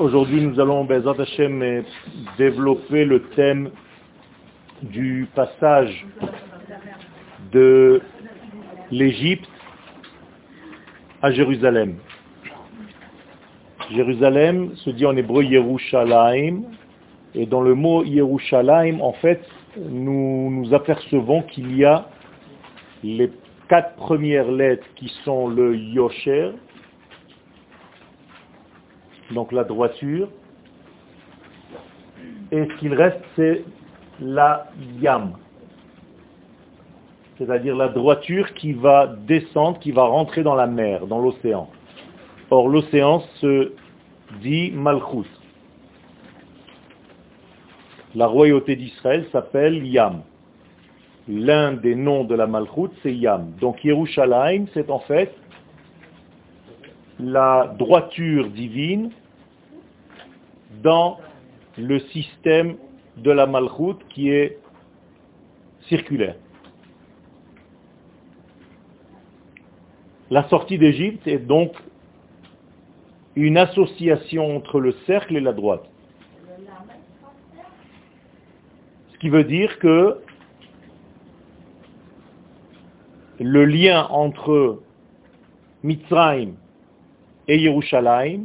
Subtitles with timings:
[0.00, 1.84] Aujourd'hui, nous allons, Bezat Hashem,
[2.38, 3.70] développer le thème
[4.82, 6.06] du passage
[7.52, 8.00] de
[8.90, 9.48] l'Égypte
[11.22, 11.96] à Jérusalem.
[13.90, 16.64] Jérusalem se dit en hébreu Yerushalayim,
[17.34, 19.40] et dans le mot Yerushalayim, en fait,
[19.78, 22.08] nous nous apercevons qu'il y a
[23.02, 23.30] les
[23.68, 26.52] quatre premières lettres qui sont le Yosher,
[29.32, 30.28] donc la droiture,
[32.52, 33.64] et ce qu'il reste, c'est
[34.20, 34.68] la
[35.00, 35.32] Yam,
[37.38, 41.68] c'est-à-dire la droiture qui va descendre, qui va rentrer dans la mer, dans l'océan.
[42.50, 43.72] Or, l'océan se
[44.40, 45.28] dit Malchus.
[48.14, 50.22] La royauté d'Israël s'appelle Yam.
[51.28, 53.50] L'un des noms de la Malchut, c'est Yam.
[53.60, 55.34] Donc Yerushalayim, c'est en fait
[57.18, 59.10] la droiture divine
[60.82, 61.18] dans
[61.78, 62.76] le système
[63.16, 64.58] de la Malchut qui est
[65.88, 66.36] circulaire.
[70.30, 71.72] La sortie d'Égypte est donc
[73.36, 75.84] une association entre le cercle et la droite.
[79.12, 80.18] Ce qui veut dire que
[83.38, 84.82] le lien entre
[85.82, 86.54] Mitzrayim
[87.48, 88.44] et Yerushalayim,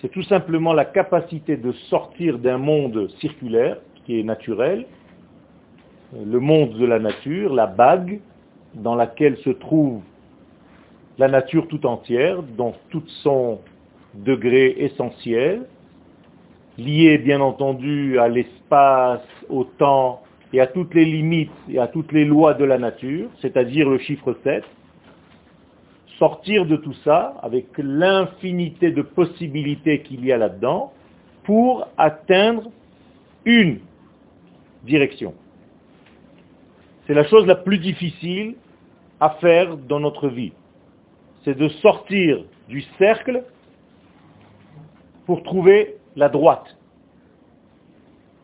[0.00, 4.86] c'est tout simplement la capacité de sortir d'un monde circulaire, qui est naturel,
[6.12, 8.20] le monde de la nature, la bague,
[8.74, 10.02] dans laquelle se trouve
[11.18, 13.58] la nature tout entière, dans tout son
[14.14, 15.62] degré essentiel,
[16.78, 20.22] lié bien entendu à l'espace, au temps
[20.52, 23.98] et à toutes les limites et à toutes les lois de la nature, c'est-à-dire le
[23.98, 24.62] chiffre 7,
[26.18, 30.92] sortir de tout ça avec l'infinité de possibilités qu'il y a là-dedans
[31.44, 32.70] pour atteindre
[33.44, 33.80] une
[34.84, 35.34] direction.
[37.06, 38.56] C'est la chose la plus difficile
[39.20, 40.52] à faire dans notre vie.
[41.44, 43.44] C'est de sortir du cercle
[45.26, 46.76] pour trouver la droite.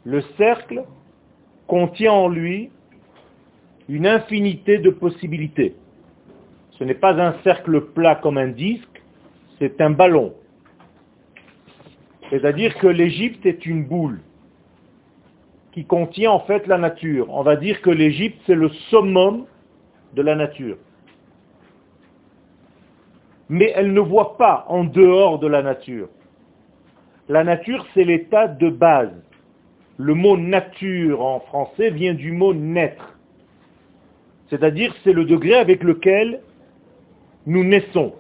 [0.04, 0.84] Le cercle
[1.66, 2.70] contient en lui
[3.88, 5.74] une infinité de possibilités.
[6.82, 9.02] Ce n'est pas un cercle plat comme un disque,
[9.60, 10.34] c'est un ballon.
[12.28, 14.18] C'est-à-dire que l'Égypte est une boule
[15.70, 17.28] qui contient en fait la nature.
[17.30, 19.44] On va dire que l'Égypte, c'est le summum
[20.14, 20.76] de la nature.
[23.48, 26.08] Mais elle ne voit pas en dehors de la nature.
[27.28, 29.14] La nature, c'est l'état de base.
[29.98, 33.16] Le mot nature en français vient du mot naître.
[34.50, 36.40] C'est-à-dire c'est le degré avec lequel
[37.46, 38.12] nous naissons.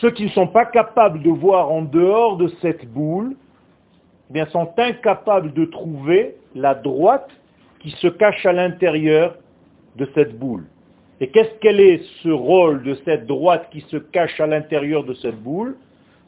[0.00, 3.34] Ceux qui ne sont pas capables de voir en dehors de cette boule,
[4.28, 7.30] eh bien, sont incapables de trouver la droite
[7.80, 9.36] qui se cache à l'intérieur
[9.96, 10.66] de cette boule.
[11.20, 15.14] Et qu'est-ce qu'elle est ce rôle de cette droite qui se cache à l'intérieur de
[15.14, 15.76] cette boule?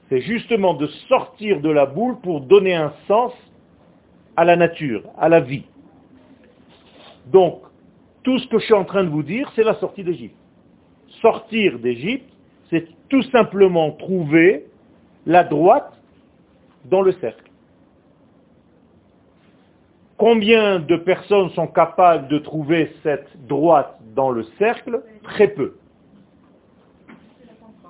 [0.08, 3.32] C'est justement de sortir de la boule pour donner un sens
[4.36, 5.64] à la nature, à la vie.
[7.26, 7.60] Donc,
[8.28, 10.36] tout ce que je suis en train de vous dire, c'est la sortie d'Égypte.
[11.22, 12.30] Sortir d'Égypte,
[12.68, 14.66] c'est tout simplement trouver
[15.24, 15.94] la droite
[16.84, 17.50] dans le cercle.
[20.18, 25.76] Combien de personnes sont capables de trouver cette droite dans le cercle Très peu.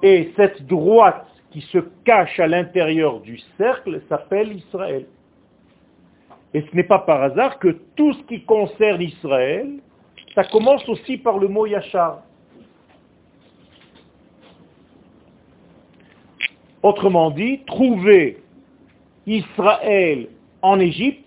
[0.04, 5.06] Et cette droite qui se cache à l'intérieur du cercle s'appelle Israël.
[6.54, 9.80] Et ce n'est pas par hasard que tout ce qui concerne Israël
[10.38, 12.22] ça commence aussi par le mot Yachar.
[16.80, 18.38] Autrement dit, trouver
[19.26, 20.28] Israël
[20.62, 21.26] en Égypte,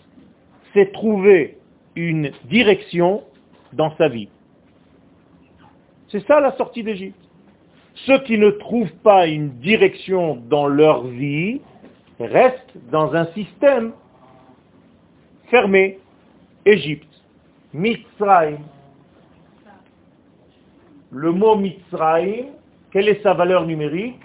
[0.73, 1.57] c'est trouver
[1.97, 3.23] une direction
[3.73, 4.29] dans sa vie.
[6.07, 7.19] C'est ça la sortie d'Égypte.
[8.05, 11.59] Ceux qui ne trouvent pas une direction dans leur vie
[12.17, 13.91] restent dans un système
[15.49, 15.99] fermé.
[16.63, 17.09] Égypte,
[17.73, 18.59] Mitzrayim,
[21.11, 22.47] le mot Mitzrayim,
[22.91, 24.19] quelle est sa valeur numérique?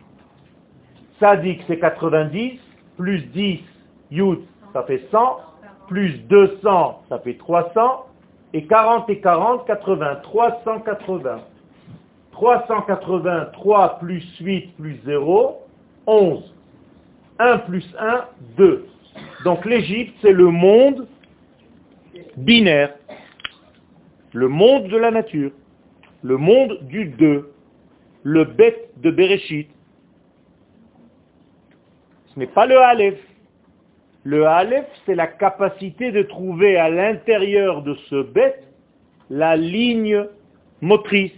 [1.19, 2.61] Sadik, c'est 90,
[2.97, 3.61] plus 10,
[4.11, 4.41] Yud,
[4.73, 5.39] ça fait 100,
[5.89, 8.07] plus 200, ça fait 300,
[8.53, 11.41] et 40 et 40, 80, 380.
[12.33, 15.63] 380, 3 plus 8 plus 0,
[16.07, 16.55] 11.
[17.39, 18.25] 1 plus 1,
[18.57, 18.87] 2.
[19.45, 21.07] Donc l'Égypte, c'est le monde
[22.37, 22.95] binaire,
[24.33, 25.51] le monde de la nature
[26.23, 27.53] le monde du deux,
[28.23, 29.69] le bête de Bereshit,
[32.35, 33.19] Ce n'est pas le Aleph.
[34.25, 38.67] Le Aleph, c'est la capacité de trouver à l'intérieur de ce bête
[39.31, 40.27] la ligne
[40.81, 41.33] motrice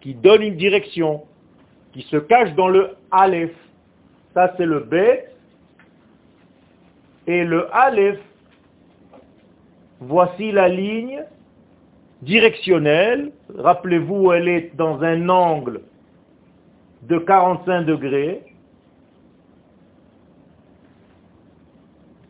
[0.00, 1.22] qui donne une direction,
[1.92, 3.54] qui se cache dans le Aleph.
[4.34, 5.34] Ça, c'est le bête.
[7.26, 8.18] Et le Aleph,
[10.00, 11.22] voici la ligne
[12.22, 13.32] directionnelle.
[13.56, 15.82] Rappelez-vous, elle est dans un angle
[17.02, 18.42] de 45 degrés.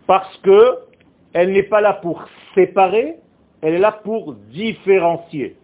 [0.06, 0.78] Parce que
[1.32, 3.16] elle n'est pas là pour séparer,
[3.62, 5.56] elle est là pour différencier.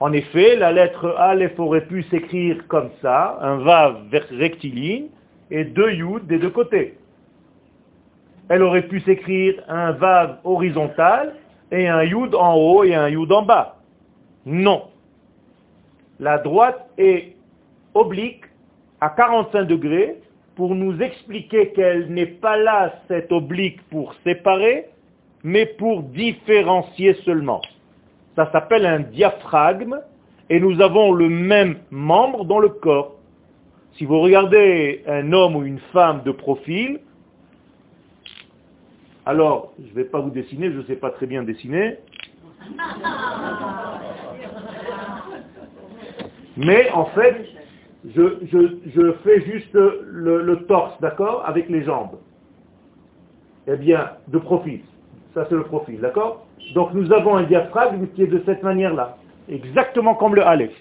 [0.00, 3.96] En effet, la lettre Aleph aurait pu s'écrire comme ça, un Vav
[4.30, 5.08] rectiligne
[5.50, 6.98] et deux Yud des deux côtés.
[8.48, 11.34] Elle aurait pu s'écrire un Vav horizontal
[11.74, 13.76] et un Yud en haut et un Yud en bas.
[14.46, 14.84] Non.
[16.20, 17.34] La droite est
[17.94, 18.44] oblique
[19.00, 20.16] à 45 degrés
[20.54, 24.86] pour nous expliquer qu'elle n'est pas là, cette oblique, pour séparer,
[25.42, 27.60] mais pour différencier seulement.
[28.36, 30.00] Ça s'appelle un diaphragme
[30.50, 33.16] et nous avons le même membre dans le corps.
[33.94, 37.00] Si vous regardez un homme ou une femme de profil,
[39.26, 41.96] alors, je ne vais pas vous dessiner, je ne sais pas très bien dessiner.
[46.56, 47.46] Mais en fait,
[48.14, 52.18] je, fais juste le, torse, d'accord, avec les jambes.
[53.66, 54.80] Eh bien, de profil.
[55.32, 56.46] Ça, c'est le profil, d'accord?
[56.74, 59.16] Donc, nous avons un diaphragme qui est de cette manière-là.
[59.48, 60.72] Exactement comme le Aleph.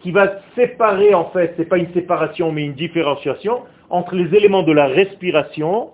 [0.00, 4.34] Qui va séparer, en fait, ce n'est pas une séparation, mais une différenciation entre les
[4.36, 5.90] éléments de la respiration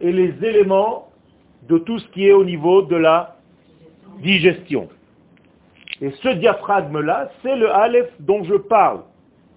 [0.00, 1.08] et les éléments
[1.68, 3.36] de tout ce qui est au niveau de la
[4.22, 4.88] digestion.
[6.00, 9.00] Et ce diaphragme-là, c'est le Aleph dont je parle.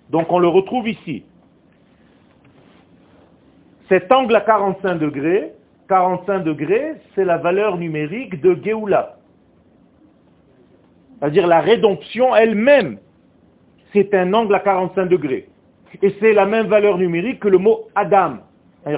[0.09, 1.23] Donc on le retrouve ici.
[3.89, 5.51] Cet angle à 45 degrés,
[5.89, 9.17] 45 degrés, c'est la valeur numérique de Géoula.
[11.19, 12.99] C'est-à-dire la rédemption elle-même,
[13.91, 15.49] c'est un angle à 45 degrés.
[16.01, 18.37] Et c'est la même valeur numérique que le mot Adam.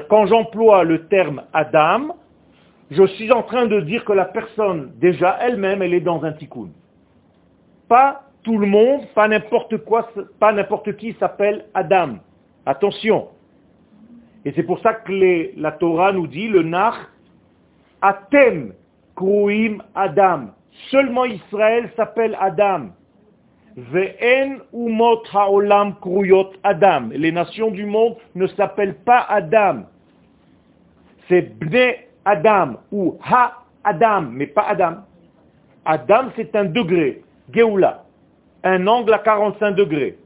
[0.09, 2.15] Quand j'emploie le terme Adam,
[2.91, 6.33] je suis en train de dire que la personne, déjà elle-même, elle est dans un
[6.33, 6.69] tikkun.
[7.87, 12.17] Pas tout le monde, pas n'importe quoi, pas n'importe qui s'appelle Adam.
[12.65, 13.29] Attention.
[14.45, 16.95] Et c'est pour ça que la Torah nous dit, le Nach,
[18.01, 18.73] Atem
[19.15, 20.47] Kruim Adam.
[20.89, 22.89] Seulement Israël s'appelle Adam.
[23.77, 27.09] Umot ha'olam kruyot Adam.
[27.11, 29.83] Les nations du monde ne s'appellent pas Adam.
[31.27, 31.93] C'est Bne
[32.25, 34.97] Adam ou Ha Adam, mais pas Adam.
[35.85, 38.03] Adam, c'est un degré, Geoula,
[38.63, 40.17] un angle à 45 degrés.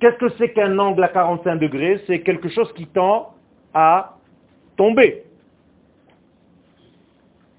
[0.00, 2.02] Qu'est-ce que c'est qu'un angle à 45 degrés?
[2.06, 3.34] C'est quelque chose qui tend
[3.72, 4.16] à
[4.76, 5.22] tomber.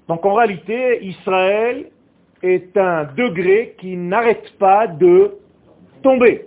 [0.10, 1.86] Donc en réalité, Israël
[2.44, 5.38] est un degré qui n'arrête pas de
[6.04, 6.46] tomber.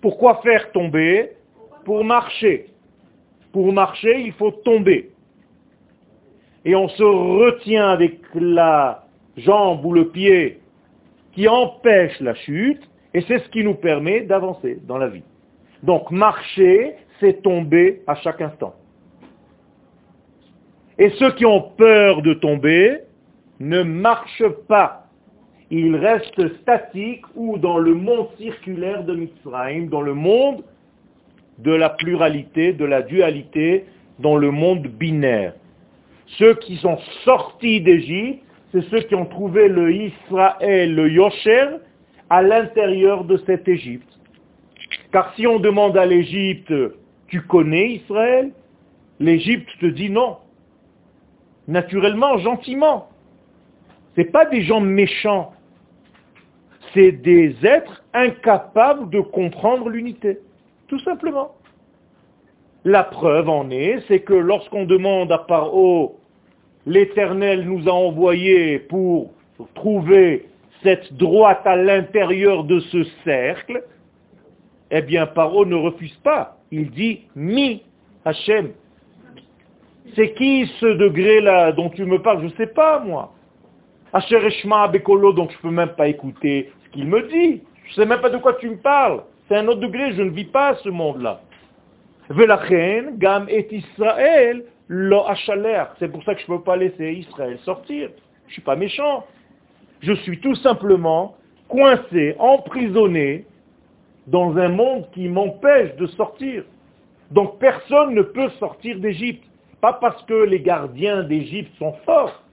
[0.00, 1.32] Pourquoi faire tomber?
[1.84, 2.66] Pour marcher.
[3.52, 5.10] Pour marcher, il faut tomber.
[6.64, 9.04] Et on se retient avec la
[9.36, 10.60] jambe ou le pied
[11.32, 15.24] qui empêche la chute, et c'est ce qui nous permet d'avancer dans la vie.
[15.82, 18.74] Donc marcher, c'est tomber à chaque instant.
[20.96, 23.00] Et ceux qui ont peur de tomber,
[23.60, 25.06] ne marche pas.
[25.70, 30.62] Il reste statique ou dans le monde circulaire de Mitzrayim, dans le monde
[31.58, 33.84] de la pluralité, de la dualité,
[34.18, 35.54] dans le monde binaire.
[36.38, 38.42] Ceux qui sont sortis d'Égypte,
[38.72, 41.76] c'est ceux qui ont trouvé le Israël, le Yosher,
[42.30, 44.08] à l'intérieur de cette Égypte.
[45.12, 46.72] Car si on demande à l'Égypte,
[47.28, 48.52] tu connais Israël?
[49.20, 50.38] L'Égypte te dit non.
[51.68, 53.08] Naturellement, gentiment.
[54.16, 55.52] Ce pas des gens méchants.
[56.92, 60.38] C'est des êtres incapables de comprendre l'unité.
[60.86, 61.52] Tout simplement.
[62.84, 66.20] La preuve en est, c'est que lorsqu'on demande à Paro,
[66.86, 69.32] l'Éternel nous a envoyés pour
[69.74, 70.46] trouver
[70.82, 73.82] cette droite à l'intérieur de ce cercle,
[74.90, 76.58] eh bien Paro ne refuse pas.
[76.70, 77.82] Il dit Mi
[78.24, 78.72] Hachem.
[80.14, 82.40] C'est qui ce degré-là dont tu me parles?
[82.42, 83.33] Je ne sais pas, moi.
[84.14, 87.62] Ashereshma Bekolo, donc je ne peux même pas écouter ce qu'il me dit.
[87.86, 89.24] Je ne sais même pas de quoi tu me parles.
[89.48, 91.40] C'est un autre degré, je ne vis pas ce monde-là.
[92.30, 95.24] Velachen, Gam et Israël, lo
[95.98, 98.08] C'est pour ça que je ne peux pas laisser Israël sortir.
[98.44, 99.24] Je ne suis pas méchant.
[100.00, 101.34] Je suis tout simplement
[101.68, 103.46] coincé, emprisonné
[104.28, 106.62] dans un monde qui m'empêche de sortir.
[107.32, 109.44] Donc personne ne peut sortir d'Égypte.
[109.80, 112.43] Pas parce que les gardiens d'Égypte sont forts.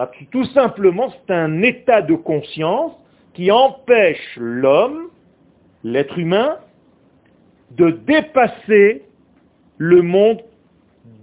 [0.00, 2.92] Bah, tout simplement, c'est un état de conscience
[3.34, 5.10] qui empêche l'homme,
[5.84, 6.56] l'être humain,
[7.72, 9.02] de dépasser
[9.76, 10.40] le monde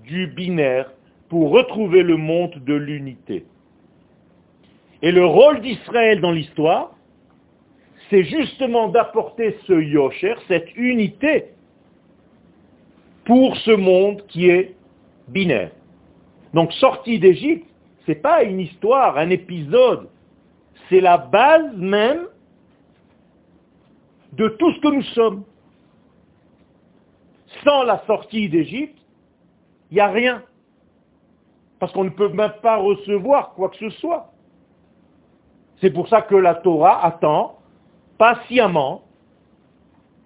[0.06, 0.92] du binaire
[1.28, 3.46] pour retrouver le monde de l'unité.
[5.02, 6.96] Et le rôle d'Israël dans l'histoire,
[8.12, 11.46] c'est justement d'apporter ce yosher, cette unité,
[13.26, 14.76] pour ce monde qui est
[15.30, 15.72] binaire.
[16.54, 17.68] Donc sortie d'Égypte,
[18.08, 20.10] n'est pas une histoire, un épisode,
[20.90, 22.28] c'est la base même
[24.34, 25.44] de tout ce que nous sommes.
[27.64, 28.98] Sans la sortie d'Égypte,
[29.92, 30.44] il n'y a rien.
[31.80, 34.32] Parce qu'on ne peut même pas recevoir quoi que ce soit.
[35.80, 37.60] C'est pour ça que la Torah attend
[38.18, 39.04] patiemment,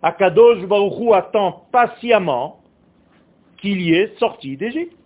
[0.02, 2.62] Akadosh Baruch attend patiemment
[3.58, 4.98] qu'il y ait sortie d'Égypte.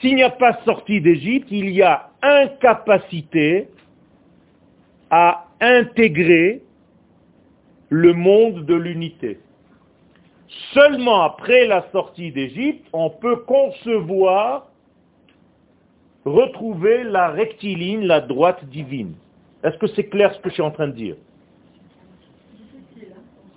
[0.00, 3.68] S'il n'y a pas sortie d'Égypte, il y a incapacité
[5.10, 6.62] à intégrer
[7.88, 9.38] le monde de l'unité.
[10.72, 14.68] Seulement après la sortie d'Égypte, on peut concevoir,
[16.24, 19.14] retrouver la rectiligne, la droite divine.
[19.62, 21.16] Est-ce que c'est clair ce que je suis en train de dire?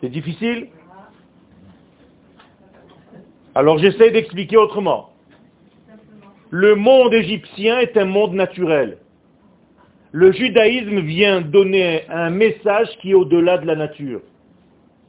[0.01, 0.67] C'est difficile
[3.55, 5.09] Alors j'essaie d'expliquer autrement.
[6.49, 8.97] Le monde égyptien est un monde naturel.
[10.11, 14.21] Le judaïsme vient donner un message qui est au-delà de la nature.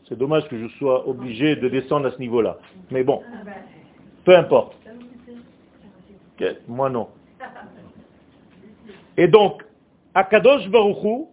[0.09, 2.59] C'est dommage que je sois obligé de descendre à ce niveau-là.
[2.91, 3.23] Mais bon,
[4.25, 4.75] peu importe.
[6.67, 7.09] Moi non.
[9.17, 9.65] Et donc,
[10.15, 11.29] Akadosh Baruchou,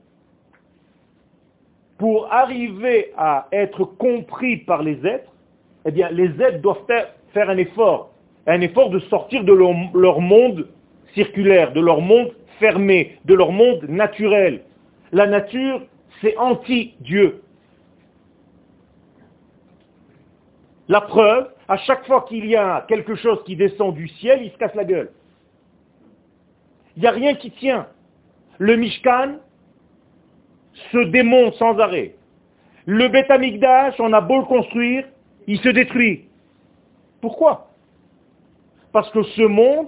[1.98, 5.32] pour arriver à être compris par les êtres,
[5.86, 6.86] eh bien, les êtres doivent
[7.34, 8.15] faire un effort,
[8.48, 10.68] un effort de sortir de leur monde
[11.14, 14.62] circulaire, de leur monde fermé, de leur monde naturel.
[15.12, 15.82] La nature,
[16.22, 17.42] c'est anti-Dieu.
[20.88, 24.52] La preuve, à chaque fois qu'il y a quelque chose qui descend du ciel, il
[24.52, 25.12] se casse la gueule.
[26.96, 27.88] Il n'y a rien qui tient.
[28.60, 29.38] Le Mishkan
[30.92, 32.16] se démonte sans arrêt.
[32.86, 33.32] Le Beth
[34.00, 35.06] on a beau le construire,
[35.48, 36.26] il se détruit.
[37.20, 37.72] Pourquoi?
[38.96, 39.88] Parce que ce monde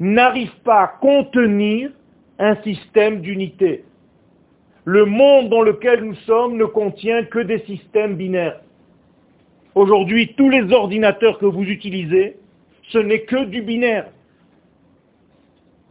[0.00, 1.92] n'arrive pas à contenir
[2.40, 3.84] un système d'unité.
[4.84, 8.60] Le monde dans lequel nous sommes ne contient que des systèmes binaires.
[9.76, 12.36] Aujourd'hui, tous les ordinateurs que vous utilisez,
[12.88, 14.08] ce n'est que du binaire.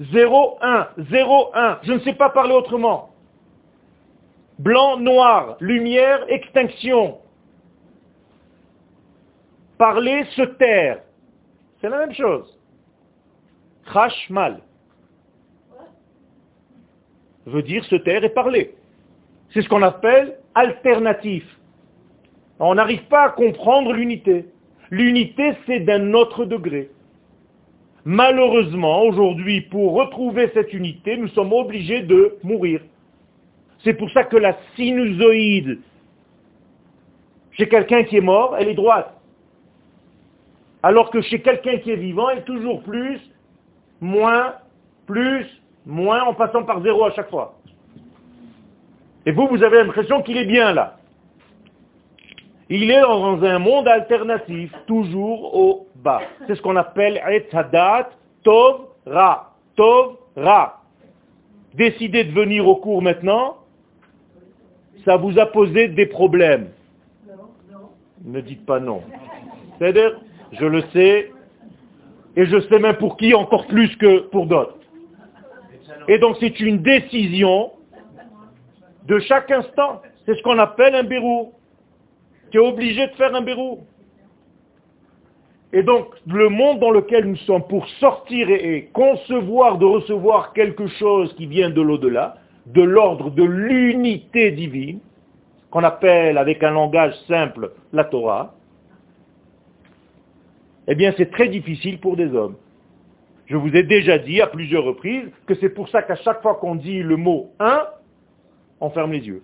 [0.01, 1.79] 0, 1, 0, 1.
[1.83, 3.11] Je ne sais pas parler autrement.
[4.59, 7.19] Blanc, noir, lumière, extinction.
[9.77, 10.99] Parler, se taire.
[11.83, 12.57] C'est la même chose.
[14.29, 14.61] mal
[17.45, 18.73] veut dire se taire et parler.
[19.53, 21.43] C'est ce qu'on appelle alternatif.
[22.57, 24.45] On n'arrive pas à comprendre l'unité.
[24.91, 26.89] L'unité, c'est d'un autre degré.
[28.05, 32.79] Malheureusement, aujourd'hui, pour retrouver cette unité, nous sommes obligés de mourir.
[33.83, 35.81] C'est pour ça que la sinusoïde
[37.51, 39.13] chez quelqu'un qui est mort, elle est droite.
[40.83, 43.19] Alors que chez quelqu'un qui est vivant, elle est toujours plus,
[44.01, 44.55] moins,
[45.07, 45.47] plus,
[45.85, 47.55] moins, en passant par zéro à chaque fois.
[49.25, 50.97] Et vous, vous avez l'impression qu'il est bien là.
[52.69, 56.21] Il est dans un monde alternatif, toujours au bas.
[56.47, 58.09] C'est ce qu'on appelle Etzadat
[58.43, 59.53] Tov Ra.
[59.75, 60.81] Tov Ra.
[61.75, 63.57] Décidez de venir au cours maintenant,
[65.05, 66.69] ça vous a posé des problèmes.
[68.23, 69.01] Ne dites pas non.
[69.77, 70.19] C'est-à-dire,
[70.53, 71.31] je le sais,
[72.35, 74.77] et je sais même pour qui encore plus que pour d'autres.
[76.07, 77.71] Et donc c'est une décision
[79.05, 80.01] de chaque instant.
[80.25, 81.53] C'est ce qu'on appelle un bérou
[82.53, 83.79] tu es obligé de faire un bérou.
[85.73, 90.85] Et donc, le monde dans lequel nous sommes, pour sortir et, concevoir, de recevoir quelque
[90.85, 92.35] chose qui vient de l'au-delà,
[92.67, 94.99] de l'ordre de l'unité divine,
[95.71, 98.53] qu'on appelle avec un langage simple la Torah,
[100.87, 102.55] eh bien c'est très difficile pour des hommes.
[103.45, 106.55] Je vous ai déjà dit à plusieurs reprises que c'est pour ça qu'à chaque fois
[106.55, 107.87] qu'on dit le mot un,
[108.79, 109.43] on ferme les yeux.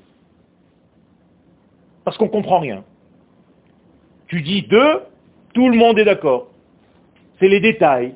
[2.04, 2.84] Parce qu'on ne comprend rien.
[4.28, 5.02] Tu dis deux,
[5.54, 6.48] tout le monde est d'accord.
[7.40, 8.16] C'est les détails.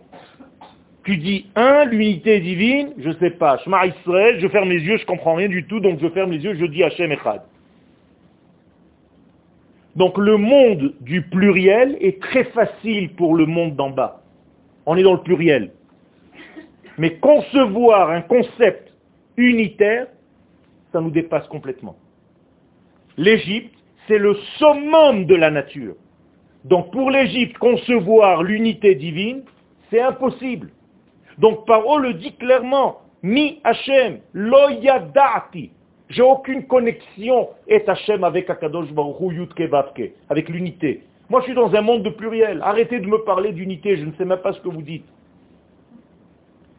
[1.03, 4.97] Tu dis un, l'unité divine, je ne sais pas, Shema Israël, je ferme les yeux,
[4.97, 7.41] je ne comprends rien du tout, donc je ferme les yeux, je dis Hachem Echad.
[9.95, 14.21] Donc le monde du pluriel est très facile pour le monde d'en bas.
[14.85, 15.71] On est dans le pluriel.
[16.97, 18.93] Mais concevoir un concept
[19.37, 20.07] unitaire,
[20.91, 21.95] ça nous dépasse complètement.
[23.17, 23.73] L'Égypte,
[24.07, 25.95] c'est le summum de la nature.
[26.65, 29.43] Donc pour l'Égypte, concevoir l'unité divine,
[29.89, 30.69] c'est impossible.
[31.37, 35.71] Donc Paro le dit clairement, Mi Hashem, lo yadati.
[36.13, 39.17] J'ai aucune connexion et Hashem avec Akadosh Baruch
[40.29, 41.01] avec l'unité.
[41.27, 42.59] Moi je suis dans un monde de pluriel.
[42.61, 45.07] Arrêtez de me parler d'unité, je ne sais même pas ce que vous dites.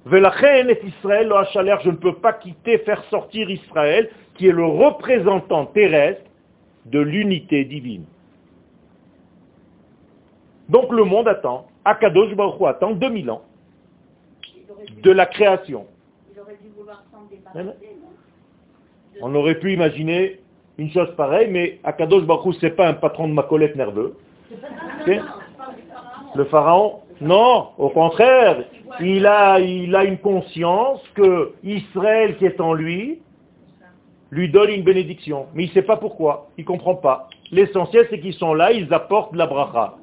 [0.04, 5.66] Velachen et Israël, je ne peux pas quitter, faire sortir Israël, qui est le représentant
[5.66, 6.30] terrestre
[6.86, 8.04] de l'unité divine.
[10.68, 13.42] Donc le monde attend, Akadosh Baruch Hu attend 2000 ans
[15.02, 15.86] de la création.
[19.20, 20.40] On aurait pu imaginer
[20.78, 24.16] une chose pareille, mais Akadosh Baruch ce n'est pas un patron de ma colette nerveux.
[26.36, 28.64] Le pharaon, non, au contraire,
[29.00, 33.20] il a, il a une conscience que Israël qui est en lui
[34.30, 35.46] lui donne une bénédiction.
[35.54, 37.28] Mais il ne sait pas pourquoi, il ne comprend pas.
[37.52, 39.94] L'essentiel, c'est qu'ils sont là, ils apportent la bracha.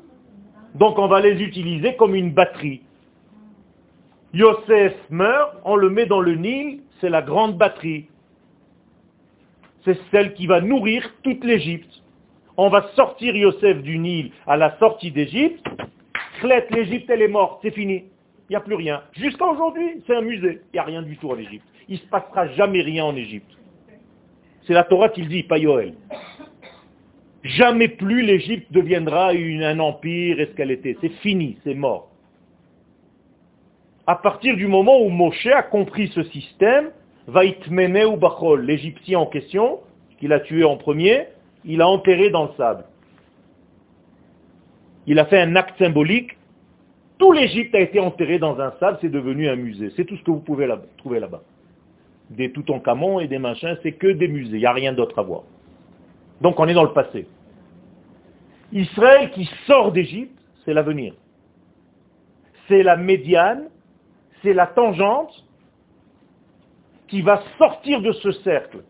[0.75, 2.81] Donc on va les utiliser comme une batterie.
[4.33, 8.07] Yosef meurt, on le met dans le Nil, c'est la grande batterie.
[9.83, 11.91] C'est celle qui va nourrir toute l'Égypte.
[12.57, 15.65] On va sortir Yosef du Nil à la sortie d'Égypte.
[16.43, 18.03] l'Égypte, elle est morte, c'est fini.
[18.49, 19.01] Il n'y a plus rien.
[19.13, 20.61] Jusqu'à aujourd'hui, c'est un musée.
[20.71, 21.65] Il n'y a rien du tout en Égypte.
[21.87, 23.51] Il ne se passera jamais rien en Égypte.
[24.67, 25.93] C'est la Torah qui le dit, pas Yoel.
[27.43, 30.97] Jamais plus l'Égypte deviendra un empire est ce qu'elle était.
[31.01, 32.11] C'est fini, c'est mort.
[34.05, 36.91] À partir du moment où Moshe a compris ce système,
[37.31, 39.79] Vaitmene ou Bachol, l'Égyptien en question,
[40.19, 41.27] qu'il a tué en premier,
[41.63, 42.83] il a enterré dans le sable.
[45.07, 46.37] Il a fait un acte symbolique.
[47.17, 49.91] Tout l'Égypte a été enterré dans un sable, c'est devenu un musée.
[49.95, 50.67] C'est tout ce que vous pouvez
[50.97, 51.41] trouver là-bas.
[52.29, 55.21] Des Toutankhamon et des machins, c'est que des musées, il n'y a rien d'autre à
[55.21, 55.43] voir.
[56.41, 57.27] Donc on est dans le passé.
[58.73, 61.13] Israël qui sort d'Égypte, c'est l'avenir.
[62.67, 63.69] C'est la médiane,
[64.41, 65.45] c'est la tangente
[67.11, 68.83] qui va sortir de ce cercle.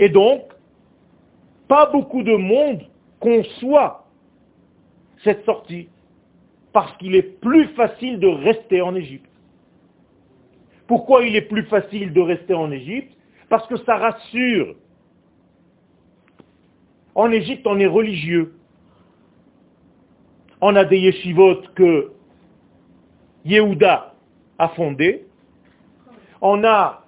[0.00, 0.42] Et donc,
[1.68, 2.82] pas beaucoup de monde
[3.20, 4.04] conçoit
[5.22, 5.88] cette sortie,
[6.72, 9.30] parce qu'il est plus facile de rester en Égypte.
[10.88, 13.16] Pourquoi il est plus facile de rester en Égypte?
[13.48, 14.74] Parce que ça rassure
[17.14, 18.54] en Égypte, on est religieux.
[20.60, 22.12] On a des yeshivot que
[23.44, 24.14] Yehuda
[24.58, 25.27] a fondé.
[26.40, 27.04] On a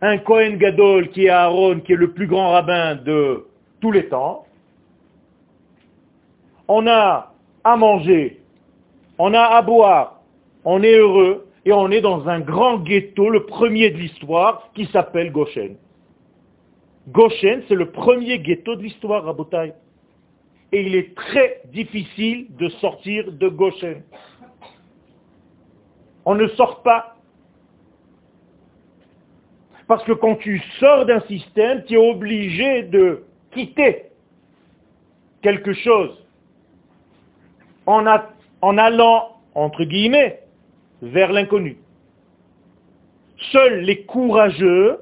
[0.00, 3.46] un Kohen Gadol qui est Aaron, qui est le plus grand rabbin de
[3.80, 4.46] tous les temps.
[6.68, 7.32] On a
[7.64, 8.40] à manger,
[9.18, 10.20] on a à boire,
[10.64, 14.86] on est heureux et on est dans un grand ghetto, le premier de l'histoire, qui
[14.86, 15.76] s'appelle Goshen.
[17.08, 19.74] Goshen, c'est le premier ghetto de l'histoire, Rabotai.
[20.72, 24.02] Et il est très difficile de sortir de Goshen.
[26.24, 27.16] On ne sort pas.
[29.88, 34.06] Parce que quand tu sors d'un système, tu es obligé de quitter
[35.42, 36.24] quelque chose
[37.86, 38.06] en,
[38.78, 40.40] allant, entre guillemets,
[41.02, 41.76] vers l'inconnu.
[43.50, 44.98] Seuls les courageux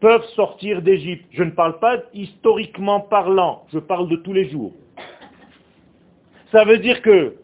[0.00, 1.26] peuvent sortir d'Égypte.
[1.32, 4.72] Je ne parle pas historiquement parlant, je parle de tous les jours.
[6.52, 7.36] Ça veut dire que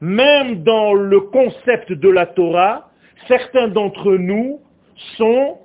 [0.00, 2.90] même dans le concept de la Torah,
[3.26, 4.60] certains d'entre nous
[5.16, 5.58] sont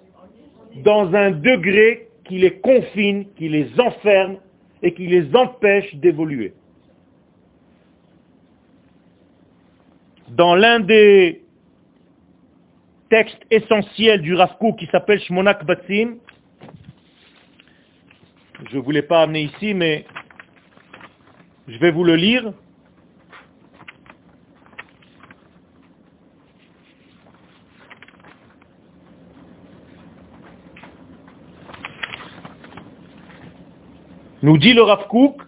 [0.78, 4.38] dans un degré qui les confine, qui les enferme
[4.82, 6.54] et qui les empêche d'évoluer.
[10.30, 11.42] Dans l'un des
[13.10, 16.18] textes essentiels du Rav qui s'appelle Shmonak Batsim,
[18.70, 20.06] je ne voulais pas amener ici, mais
[21.68, 22.54] je vais vous le lire.
[34.42, 35.42] Nous dit le Rav Kook,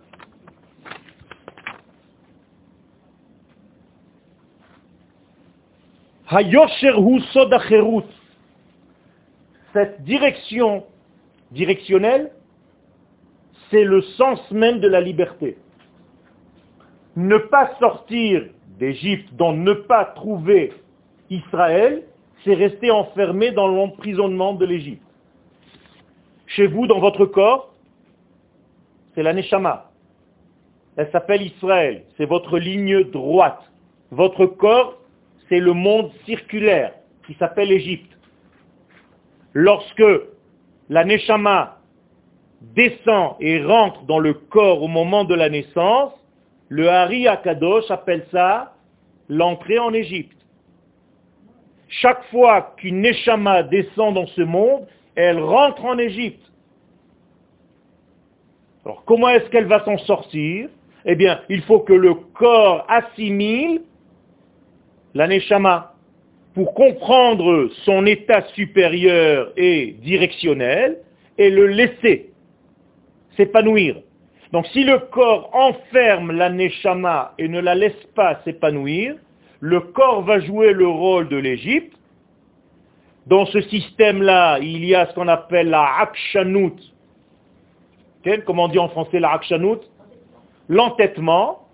[9.74, 10.86] cette direction
[11.52, 12.32] directionnelle
[13.72, 15.58] c'est le sens même de la liberté.
[17.16, 18.44] Ne pas sortir
[18.78, 20.74] d'Égypte, donc ne pas trouver
[21.30, 22.04] Israël,
[22.44, 25.04] c'est rester enfermé dans l'emprisonnement de l'Égypte.
[26.48, 27.71] Chez vous, dans votre corps,
[29.22, 29.92] c'est la Neshama.
[30.98, 32.06] elle s'appelle Israël.
[32.18, 33.62] C'est votre ligne droite.
[34.10, 34.98] Votre corps,
[35.48, 36.94] c'est le monde circulaire
[37.28, 38.12] qui s'appelle Égypte.
[39.54, 40.04] Lorsque
[40.90, 41.78] la Neshama
[42.62, 46.14] descend et rentre dans le corps au moment de la naissance,
[46.70, 48.74] le Hari Akadosh appelle ça
[49.30, 50.38] l'entrée en Égypte.
[51.90, 56.51] Chaque fois qu'une Neshama descend dans ce monde, elle rentre en Égypte.
[58.86, 60.70] Alors comment est-ce qu'elle va s'en sortir?
[61.06, 63.82] Eh bien, il faut que le corps assimile
[65.14, 65.94] la Neshama
[66.54, 71.00] pour comprendre son état supérieur et directionnel
[71.38, 72.30] et le laisser
[73.38, 73.98] s'épanouir.
[74.52, 79.16] Donc si le corps enferme la Neshama et ne la laisse pas s'épanouir,
[79.62, 81.96] le corps va jouer le rôle de l'Égypte.
[83.28, 86.76] Dans ce système-là, il y a ce qu'on appelle la Akshanut.
[88.46, 89.80] Comment on dit en français la Akshanut?
[90.70, 91.68] L'entêtement.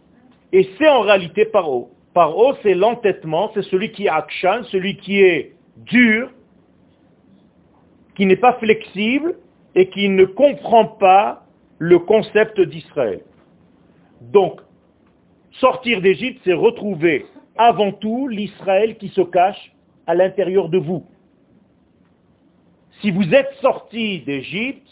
[0.54, 1.92] Et c'est en réalité Paro.
[2.14, 6.32] Paro, c'est l'entêtement, c'est celui qui est Akshan, celui qui est dur,
[8.16, 9.36] qui n'est pas flexible
[9.76, 11.44] et qui ne comprend pas
[11.78, 13.22] le concept d'Israël.
[14.22, 14.62] Donc,
[15.60, 17.26] sortir d'Égypte, c'est retrouver
[17.58, 19.74] avant tout l'Israël qui se cache
[20.08, 21.06] à l'intérieur de vous.
[23.02, 24.87] Si vous êtes sorti d'Égypte,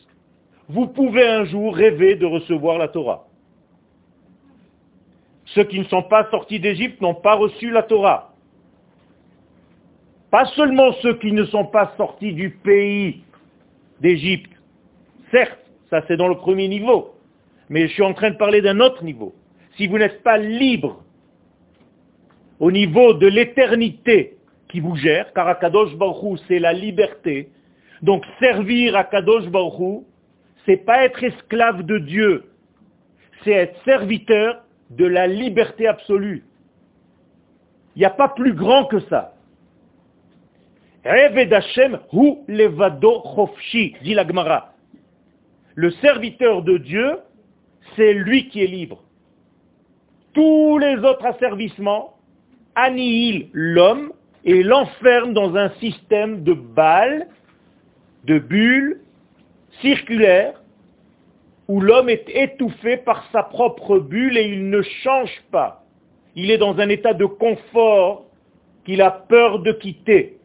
[0.68, 3.28] vous pouvez un jour rêver de recevoir la Torah.
[5.46, 8.34] Ceux qui ne sont pas sortis d'Égypte n'ont pas reçu la Torah.
[10.32, 13.24] Pas seulement ceux qui ne sont pas sortis du pays
[14.02, 14.52] d'Égypte.
[15.32, 17.14] Certes, ça c'est dans le premier niveau.
[17.70, 19.34] Mais je suis en train de parler d'un autre niveau.
[19.78, 21.04] Si vous n'êtes pas libre
[22.60, 24.38] au niveau de l'éternité
[24.70, 27.50] qui vous gère, car Akadosh Baruch c'est la liberté.
[28.02, 30.04] Donc servir Akadosh Baruch
[30.66, 32.46] c'est pas être esclave de Dieu,
[33.44, 36.44] c'est être serviteur de la liberté absolue.
[37.96, 39.34] Il n'y a pas plus grand que ça.
[41.06, 43.24] hu levado
[44.02, 44.74] dit la.
[45.76, 47.18] Le serviteur de Dieu,
[47.96, 49.04] c'est lui qui est libre.
[50.34, 52.18] Tous les autres asservissements
[52.76, 54.12] annihilent l'homme
[54.44, 57.28] et l'enferment dans un système de balles,
[58.26, 59.00] de bulles,
[59.82, 60.62] circulaires,
[61.68, 65.84] où l'homme est étouffé par sa propre bulle et il ne change pas.
[66.36, 68.26] Il est dans un état de confort
[68.86, 70.38] qu'il a peur de quitter.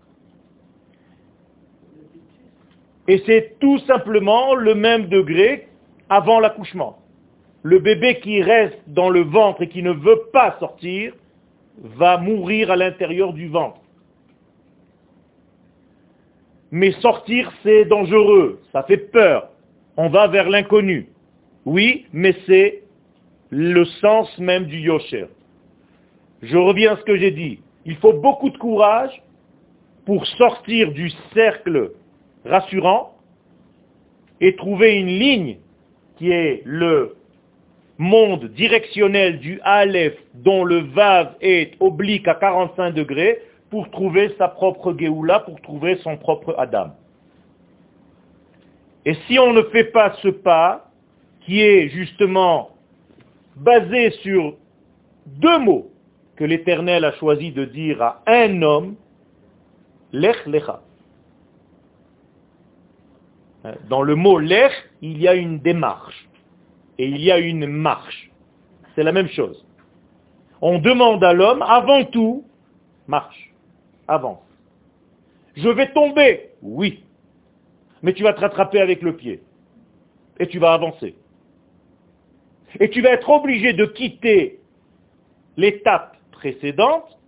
[3.08, 5.68] Et c'est tout simplement le même degré
[6.08, 6.98] avant l'accouchement.
[7.62, 11.12] Le bébé qui reste dans le ventre et qui ne veut pas sortir
[11.78, 13.80] va mourir à l'intérieur du ventre.
[16.70, 19.48] Mais sortir, c'est dangereux, ça fait peur.
[19.96, 21.08] On va vers l'inconnu.
[21.64, 22.82] Oui, mais c'est
[23.50, 25.26] le sens même du yosher.
[26.42, 27.60] Je reviens à ce que j'ai dit.
[27.84, 29.22] Il faut beaucoup de courage
[30.06, 31.92] pour sortir du cercle
[32.44, 33.14] rassurant
[34.40, 35.58] et trouver une ligne
[36.16, 37.16] qui est le
[37.98, 43.38] monde directionnel du Aleph dont le Vav est oblique à 45 degrés
[43.70, 46.90] pour trouver sa propre Géoula, pour trouver son propre Adam.
[49.04, 50.90] Et si on ne fait pas ce pas,
[51.40, 52.70] qui est justement
[53.56, 54.54] basé sur
[55.26, 55.90] deux mots
[56.36, 58.96] que l'Éternel a choisi de dire à un homme,
[60.12, 60.80] lech lecha.
[63.88, 66.28] Dans le mot lech, il y a une démarche
[66.98, 68.30] et il y a une marche.
[68.94, 69.64] C'est la même chose.
[70.62, 72.44] On demande à l'homme, avant tout,
[73.06, 73.49] marche,
[74.10, 74.42] avance.
[75.56, 77.04] Je vais tomber, oui,
[78.02, 79.40] mais tu vas te rattraper avec le pied
[80.38, 81.14] et tu vas avancer.
[82.78, 84.60] Et tu vas être obligé de quitter
[85.56, 87.18] l'étape précédente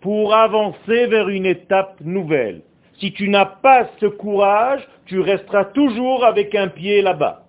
[0.00, 2.62] pour avancer vers une étape nouvelle.
[3.00, 7.44] Si tu n'as pas ce courage, tu resteras toujours avec un pied là-bas.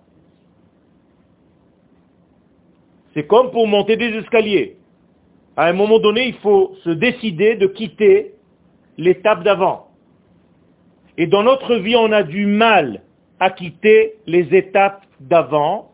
[3.14, 4.76] C'est comme pour monter des escaliers.
[5.56, 8.34] À un moment donné, il faut se décider de quitter
[8.98, 9.88] l'étape d'avant.
[11.18, 13.02] Et dans notre vie, on a du mal
[13.40, 15.92] à quitter les étapes d'avant,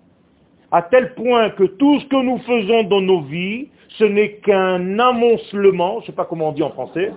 [0.70, 4.98] à tel point que tout ce que nous faisons dans nos vies, ce n'est qu'un
[4.98, 7.12] amoncellement, je ne sais pas comment on dit en français,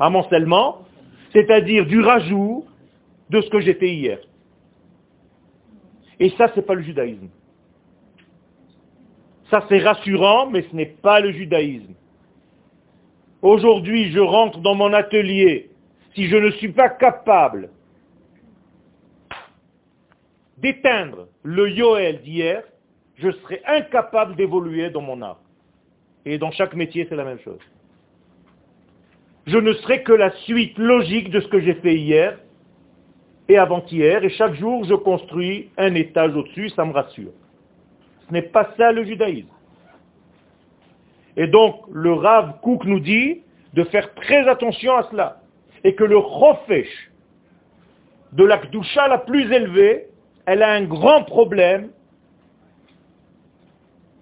[0.00, 0.78] amoncellement,
[1.32, 2.64] c'est-à-dire du rajout
[3.30, 4.18] de ce que j'étais hier.
[6.20, 7.28] Et ça, ce n'est pas le judaïsme.
[9.50, 11.94] Ça, c'est rassurant, mais ce n'est pas le judaïsme.
[13.42, 15.70] Aujourd'hui, je rentre dans mon atelier.
[16.14, 17.70] Si je ne suis pas capable
[20.56, 22.64] d'éteindre le Yoel d'hier,
[23.16, 25.40] je serai incapable d'évoluer dans mon art.
[26.24, 27.60] Et dans chaque métier, c'est la même chose.
[29.46, 32.38] Je ne serai que la suite logique de ce que j'ai fait hier
[33.48, 37.32] et avant-hier, et chaque jour, je construis un étage au-dessus, ça me rassure.
[38.26, 39.48] Ce n'est pas ça le judaïsme.
[41.38, 45.40] Et donc, le Rav Kouk nous dit de faire très attention à cela.
[45.84, 47.10] Et que le Chofesh
[48.32, 50.08] de la Kdusha la plus élevée,
[50.46, 51.90] elle a un grand problème.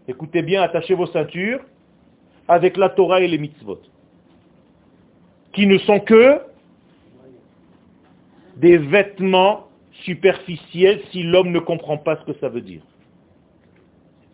[0.07, 1.61] Écoutez bien, attachez vos ceintures
[2.49, 3.81] avec la Torah et les mitzvot.
[5.55, 6.39] Qui ne sont que
[8.57, 9.69] des vêtements
[10.05, 12.83] superficiels si l'homme ne comprend pas ce que ça veut dire.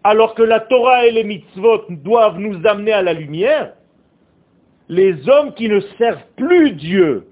[0.05, 3.75] Alors que la Torah et les mitzvot doivent nous amener à la lumière,
[4.89, 7.29] les hommes qui ne servent plus Dieu,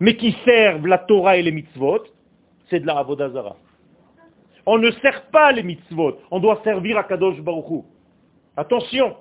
[0.00, 2.04] mais qui servent la Torah et les mitzvot,
[2.70, 3.56] c'est de la Avodazara.
[4.66, 7.84] On ne sert pas les mitzvot, on doit servir à Kadosh Baruch
[8.56, 9.16] Attention,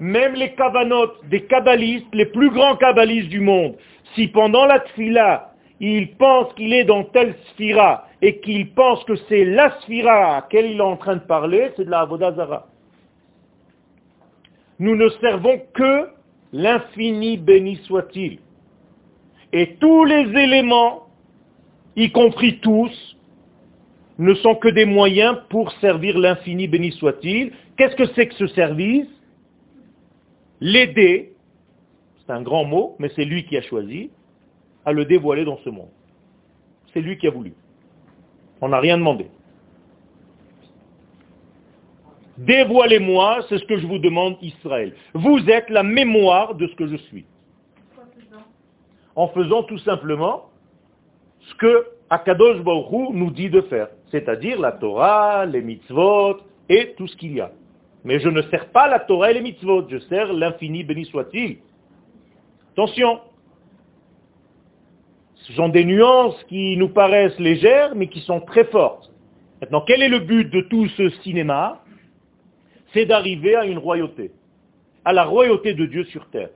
[0.00, 3.76] même les kavanot des kabbalistes, les plus grands kabbalistes du monde,
[4.14, 9.16] si pendant la tfila, il pense qu'il est dans telle sphira et qu'il pense que
[9.28, 12.68] c'est la sphira à laquelle il est en train de parler, c'est de la Avodazara.
[14.78, 16.08] Nous ne servons que
[16.52, 18.38] l'infini béni soit-il.
[19.52, 21.08] Et tous les éléments,
[21.96, 23.16] y compris tous,
[24.18, 27.52] ne sont que des moyens pour servir l'infini béni soit-il.
[27.76, 29.08] Qu'est-ce que c'est que ce service?
[30.60, 31.32] L'aider,
[32.20, 34.10] c'est un grand mot, mais c'est lui qui a choisi,
[34.84, 35.90] à le dévoiler dans ce monde.
[36.92, 37.52] C'est lui qui a voulu.
[38.62, 39.26] On n'a rien demandé.
[42.38, 44.94] Dévoilez-moi, c'est ce que je vous demande, Israël.
[45.14, 47.26] Vous êtes la mémoire de ce que je suis.
[49.16, 50.44] En faisant tout simplement
[51.40, 57.08] ce que Akadosh Baruch nous dit de faire, c'est-à-dire la Torah, les mitzvot et tout
[57.08, 57.50] ce qu'il y a.
[58.04, 61.58] Mais je ne sers pas la Torah et les mitzvot, je sers l'infini, béni soit-il.
[62.72, 63.20] Attention,
[65.42, 69.10] ce sont des nuances qui nous paraissent légères, mais qui sont très fortes.
[69.60, 71.80] Maintenant, quel est le but de tout ce cinéma?
[72.92, 74.32] C'est d'arriver à une royauté,
[75.04, 76.50] à la royauté de Dieu sur terre.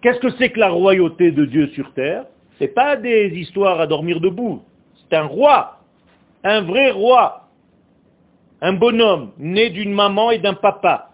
[0.00, 2.26] Qu'est-ce que c'est que la royauté de Dieu sur terre?
[2.58, 4.62] Ce n'est pas des histoires à dormir debout.
[4.96, 5.80] C'est un roi,
[6.42, 7.48] un vrai roi,
[8.60, 11.10] un bonhomme né d'une maman et d'un papa.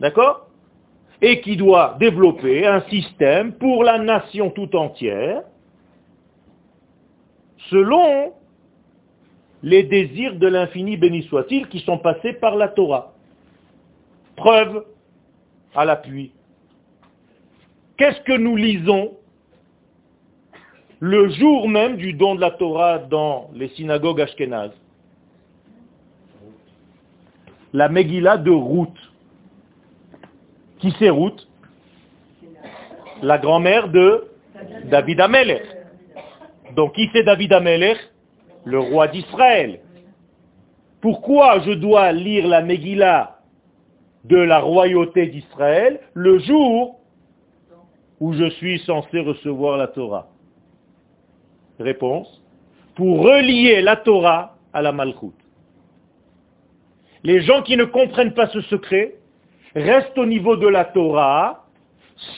[0.00, 0.47] D'accord?
[1.20, 5.42] Et qui doit développer un système pour la nation tout entière
[7.70, 8.32] selon
[9.62, 13.12] les désirs de l'infini béni soit-il qui sont passés par la Torah.
[14.36, 14.84] Preuve
[15.74, 16.32] à l'appui.
[17.96, 19.16] Qu'est-ce que nous lisons
[21.00, 24.76] le jour même du don de la Torah dans les synagogues ashkénazes?
[27.72, 28.96] La Megillah de Ruth.
[30.78, 31.46] Qui c'est Ruth
[33.22, 34.28] La grand-mère de
[34.84, 35.64] David Amelech.
[36.76, 37.98] Donc qui c'est David Amelech
[38.64, 39.80] le roi d'Israël.
[41.00, 43.38] Pourquoi je dois lire la Megillah
[44.24, 47.00] de la royauté d'Israël le jour
[48.20, 50.28] où je suis censé recevoir la Torah?
[51.80, 52.42] Réponse,
[52.94, 55.32] pour relier la Torah à la Malchut.
[57.24, 59.17] Les gens qui ne comprennent pas ce secret
[59.78, 61.64] restent au niveau de la Torah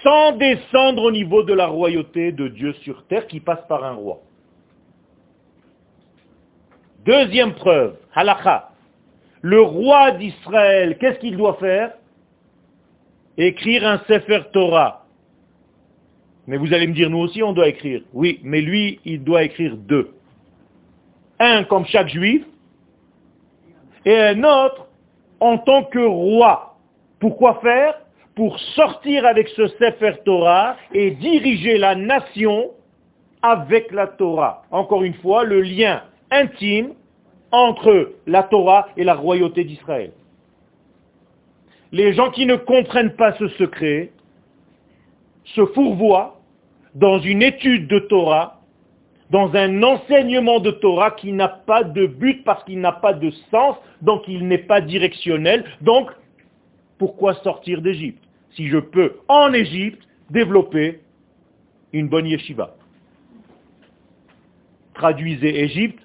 [0.03, 3.93] sans descendre au niveau de la royauté de Dieu sur terre qui passe par un
[3.93, 4.21] roi.
[7.05, 8.71] Deuxième preuve, halakha.
[9.43, 11.95] Le roi d'Israël, qu'est-ce qu'il doit faire?
[13.39, 15.07] Écrire un Sefer Torah.
[16.47, 18.03] Mais vous allez me dire, nous aussi on doit écrire.
[18.13, 20.11] Oui, mais lui, il doit écrire deux.
[21.39, 22.45] Un comme chaque juif,
[24.05, 24.87] et un autre
[25.39, 26.70] en tant que roi.
[27.21, 27.95] Pourquoi faire?
[28.35, 32.71] Pour sortir avec ce Sefer Torah et diriger la nation
[33.43, 34.65] avec la Torah.
[34.71, 36.95] Encore une fois, le lien intime
[37.53, 40.13] entre la Torah et la royauté d'Israël.
[41.93, 44.11] Les gens qui ne comprennent pas ce secret
[45.45, 46.41] se fourvoient
[46.95, 48.61] dans une étude de Torah,
[49.31, 53.31] dans un enseignement de Torah qui n'a pas de but parce qu'il n'a pas de
[53.51, 55.65] sens, donc il n'est pas directionnel.
[55.81, 56.11] Donc,
[57.01, 61.01] pourquoi sortir d'Égypte Si je peux, en Égypte, développer
[61.95, 62.75] une bonne yeshiva.
[64.93, 65.99] Traduisez Égypte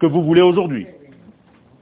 [0.00, 0.86] que vous voulez aujourd'hui.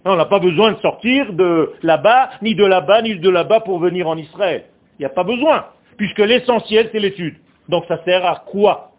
[0.05, 3.79] On n'a pas besoin de sortir de là-bas, ni de là-bas, ni de là-bas pour
[3.79, 4.64] venir en Israël.
[4.99, 7.37] Il n'y a pas besoin, puisque l'essentiel, c'est l'étude.
[7.68, 8.90] Donc ça sert à quoi?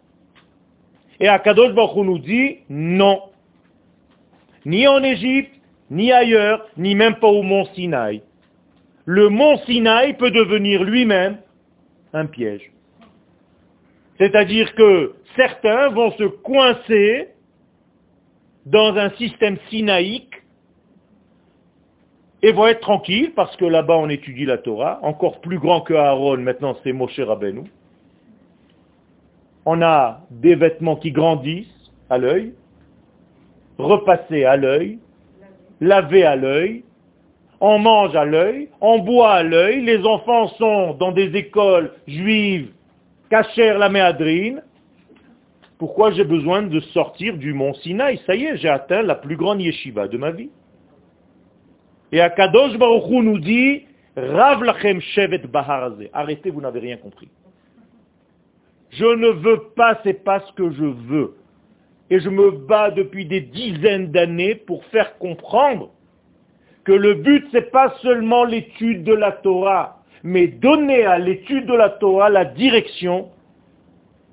[1.20, 3.20] Et Akadosh Baruch nous dit non.
[4.64, 5.52] ni en Égypte,
[5.90, 8.22] ni ailleurs, ni même pas au mont Sinaï.
[9.04, 11.38] Le mont Sinaï peut devenir lui-même
[12.12, 12.72] un piège.
[14.18, 17.28] C'est-à-dire que certains vont se coincer
[18.66, 20.42] dans un système sinaïque
[22.42, 25.94] et vont être tranquilles parce que là-bas on étudie la Torah, encore plus grand que
[25.94, 27.64] Aaron, maintenant c'est Moshe Rabbeinu.
[29.64, 32.54] On a des vêtements qui grandissent à l'œil,
[33.78, 34.98] repassés à l'œil,
[35.80, 36.84] lavés à l'œil,
[37.64, 42.72] on mange à l'œil, on boit à l'œil, les enfants sont dans des écoles juives,
[43.30, 44.64] cachèrent la méadrine.
[45.78, 48.20] Pourquoi j'ai besoin de sortir du mont Sinaï?
[48.26, 50.50] Ça y est, j'ai atteint la plus grande yeshiva de ma vie.
[52.10, 53.84] Et Akadosh Baruch Hu nous dit,
[54.16, 56.08] Rav lachem shevet baharaze.
[56.12, 57.28] Arrêtez, vous n'avez rien compris.
[58.90, 61.36] Je ne veux pas, c'est pas ce que je veux.
[62.10, 65.90] Et je me bats depuis des dizaines d'années pour faire comprendre
[66.84, 71.74] que le but, c'est pas seulement l'étude de la Torah, mais donner à l'étude de
[71.74, 73.28] la Torah la direction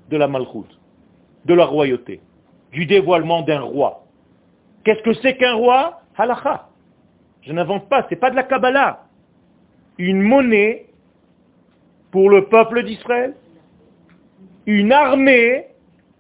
[0.10, 0.80] de la malchoute,
[1.46, 2.22] de la royauté,
[2.72, 4.04] du dévoilement d'un roi.
[4.84, 6.02] Qu'est-ce que c'est qu'un roi?
[6.18, 6.68] Halacha.
[7.42, 9.06] Je n'invente pas, ce n'est pas de la Kabbalah.
[9.98, 10.88] Une monnaie
[12.12, 13.36] pour le peuple d'Israël,
[14.66, 15.68] une armée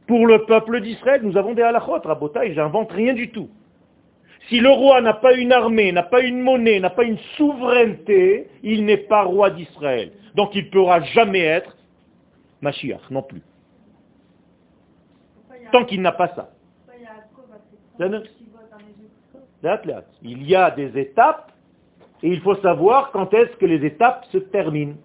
[0.07, 1.21] pour le peuple d'Israël.
[1.23, 3.49] Nous avons des halachot, rabotaï, j'invente rien du tout.
[4.47, 8.47] Si le roi n'a pas une armée, n'a pas une monnaie, n'a pas une souveraineté,
[8.63, 10.11] il n'est pas roi d'Israël.
[10.35, 11.75] Donc il ne pourra jamais être
[12.61, 13.41] Mashiach non plus.
[15.71, 16.49] Tant qu'il n'a pas ça.
[20.23, 21.51] Il y a des étapes
[22.23, 24.95] et il faut savoir quand est-ce que les étapes se terminent.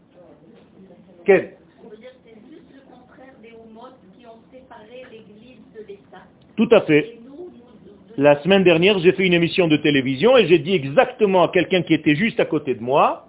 [6.56, 7.18] Tout à fait.
[8.16, 11.82] La semaine dernière, j'ai fait une émission de télévision et j'ai dit exactement à quelqu'un
[11.82, 13.26] qui était juste à côté de moi,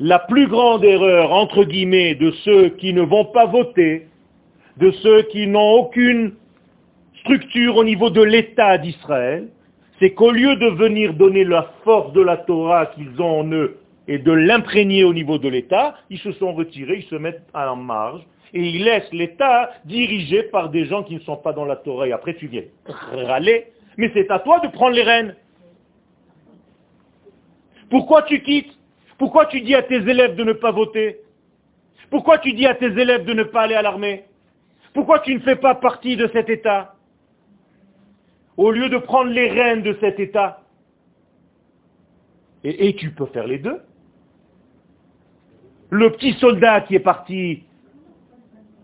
[0.00, 4.06] la plus grande erreur, entre guillemets, de ceux qui ne vont pas voter,
[4.78, 6.32] de ceux qui n'ont aucune
[7.20, 9.48] structure au niveau de l'État d'Israël,
[9.98, 13.76] c'est qu'au lieu de venir donner la force de la Torah qu'ils ont en eux
[14.06, 17.76] et de l'imprégner au niveau de l'État, ils se sont retirés, ils se mettent en
[17.76, 18.22] marge
[18.54, 22.06] et il laisse l'État dirigé par des gens qui ne sont pas dans la Torah.
[22.12, 23.66] Après, tu viens râler.
[23.96, 25.34] Mais c'est à toi de prendre les rênes.
[27.90, 28.72] Pourquoi tu quittes?
[29.18, 31.20] Pourquoi tu dis à tes élèves de ne pas voter?
[32.10, 34.24] Pourquoi tu dis à tes élèves de ne pas aller à l'armée?
[34.94, 36.94] Pourquoi tu ne fais pas partie de cet État?
[38.56, 40.62] Au lieu de prendre les rênes de cet État.
[42.64, 43.80] Et tu peux faire les deux.
[45.90, 47.64] Le petit soldat qui est parti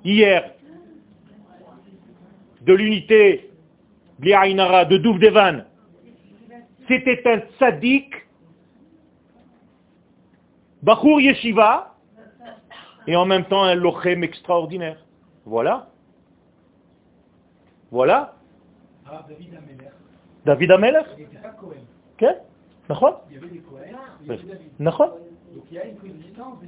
[0.05, 0.51] hier
[2.63, 3.51] de l'unité
[4.21, 5.65] de Douvdevan,
[6.89, 8.15] c'était un tzaddik,
[10.83, 11.95] Bachour Yeshiva,
[13.07, 14.99] et en même temps un lochem extraordinaire.
[15.45, 15.89] Voilà.
[17.91, 18.35] Voilà.
[19.07, 19.91] Ah, David Ameler.
[20.45, 21.77] David Ameler Il n'était pas Cohen.
[23.29, 23.81] Il y avait des Cohen,
[25.55, 26.59] Donc il y a une coexistence.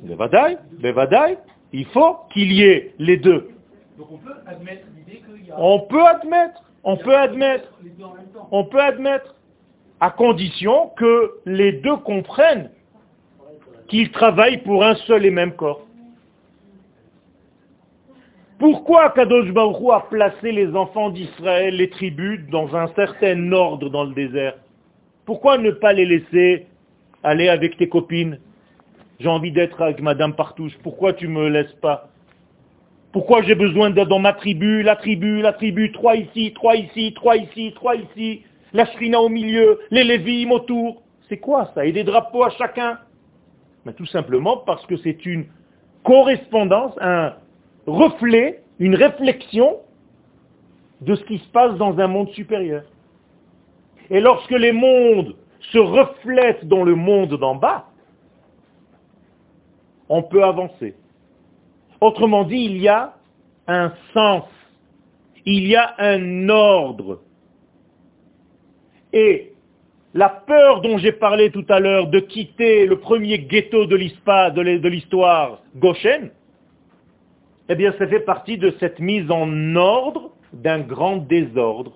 [1.73, 3.51] Il faut qu'il y ait les deux.
[3.99, 5.61] Donc on peut admettre l'idée qu'il y a...
[5.61, 7.73] On peut admettre, on peut admettre,
[8.51, 9.35] on peut admettre,
[10.01, 12.71] à condition que les deux comprennent
[13.89, 15.87] qu'ils travaillent pour un seul et même corps.
[18.59, 24.05] Pourquoi Kadosh Baruch a placé les enfants d'Israël, les tribus, dans un certain ordre dans
[24.05, 24.57] le désert?
[25.27, 26.67] Pourquoi ne pas les laisser
[27.23, 28.39] aller avec tes copines?
[29.19, 30.77] J'ai envie d'être avec Madame Partouche.
[30.83, 32.09] Pourquoi tu me laisses pas?
[33.13, 37.15] Pourquoi j'ai besoin d'être dans ma tribu, la tribu, la tribu, trois ici, trois ici,
[37.15, 38.43] trois ici, trois ici,
[38.75, 41.03] la shrina au milieu, les lévim autour.
[41.29, 41.87] C'est quoi ça?
[41.87, 42.99] Et des drapeaux à chacun?
[43.97, 45.47] Tout simplement parce que c'est une
[46.03, 47.35] correspondance, un
[47.87, 49.79] reflet, une réflexion
[51.01, 52.83] de ce qui se passe dans un monde supérieur.
[54.11, 55.37] Et lorsque les mondes
[55.73, 57.87] se reflètent dans le monde d'en bas,
[60.09, 60.95] on peut avancer.
[62.01, 63.15] Autrement dit, il y a
[63.67, 64.45] un sens,
[65.45, 67.21] il y a un ordre.
[69.13, 69.53] Et
[70.15, 75.63] la peur dont j'ai parlé tout à l'heure de quitter le premier ghetto de l'histoire,
[75.77, 76.31] Goshen,
[77.69, 81.93] eh bien ça fait partie de cette mise en ordre d'un grand désordre.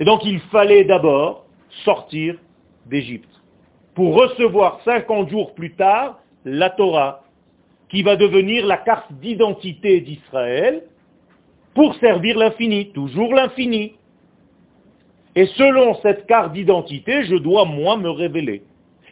[0.00, 1.46] Et donc il fallait d'abord
[1.84, 2.36] sortir
[2.86, 3.30] d'Égypte
[3.94, 7.22] pour recevoir 50 jours plus tard la Torah,
[7.88, 10.82] qui va devenir la carte d'identité d'Israël
[11.74, 13.94] pour servir l'infini, toujours l'infini.
[15.34, 18.62] Et selon cette carte d'identité, je dois, moi, me révéler.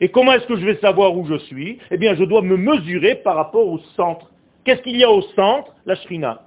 [0.00, 1.78] Et comment est-ce que je vais savoir où je suis?
[1.90, 4.30] Eh bien, je dois me mesurer par rapport au centre.
[4.64, 5.74] Qu'est-ce qu'il y a au centre?
[5.86, 6.42] La shrina.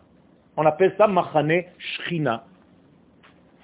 [0.58, 2.46] On appelle ça machane shrina.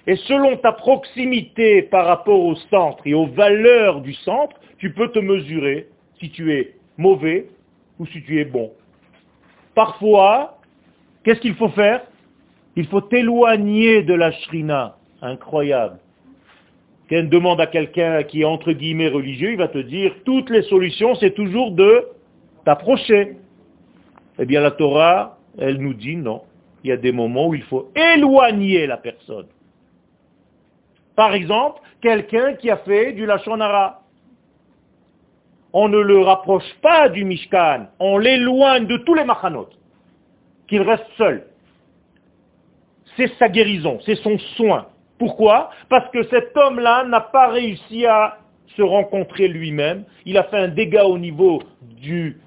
[0.06, 5.08] Et selon ta proximité par rapport au centre et aux valeurs du centre, tu peux
[5.08, 7.48] te mesurer si tu es mauvais
[7.98, 8.72] ou si tu es bon.
[9.74, 10.58] Parfois,
[11.24, 12.02] qu'est-ce qu'il faut faire?
[12.76, 14.96] Il faut t'éloigner de la shrina.
[15.22, 15.98] Incroyable.
[17.10, 20.62] Quand demande à quelqu'un qui est entre guillemets religieux, il va te dire, toutes les
[20.62, 22.06] solutions, c'est toujours de
[22.64, 23.36] t'approcher.
[24.38, 26.42] Eh bien, la Torah, elle nous dit non.
[26.84, 29.46] Il y a des moments où il faut éloigner la personne.
[31.16, 34.02] Par exemple, quelqu'un qui a fait du Lachonara.
[35.72, 39.68] On ne le rapproche pas du Mishkan, on l'éloigne de tous les machanot,
[40.68, 41.46] qu'il reste seul.
[43.16, 44.86] C'est sa guérison, c'est son soin.
[45.18, 45.70] Pourquoi?
[45.88, 48.38] Parce que cet homme-là n'a pas réussi à
[48.76, 50.04] se rencontrer lui-même.
[50.24, 52.40] Il a fait un dégât au niveau du,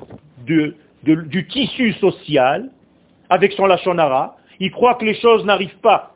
[0.45, 2.69] du tissu social
[3.29, 4.37] avec son lachonara.
[4.59, 6.13] Il croit que les choses n'arrivent pas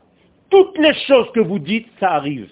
[0.50, 2.50] toutes les choses que vous dites, ça arrive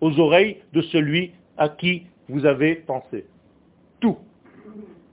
[0.00, 3.24] aux oreilles de celui à qui vous avez pensé.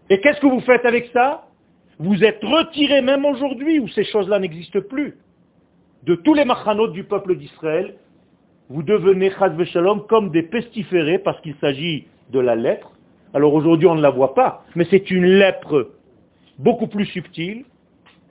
[0.09, 1.47] Et qu'est-ce que vous faites avec ça?
[1.99, 5.17] Vous êtes retiré même aujourd'hui où ces choses-là n'existent plus.
[6.03, 7.95] De tous les machanot du peuple d'Israël,
[8.69, 9.31] vous devenez
[9.65, 12.91] shalom comme des pestiférés parce qu'il s'agit de la lèpre.
[13.33, 15.91] Alors aujourd'hui on ne la voit pas, mais c'est une lèpre
[16.57, 17.65] beaucoup plus subtile,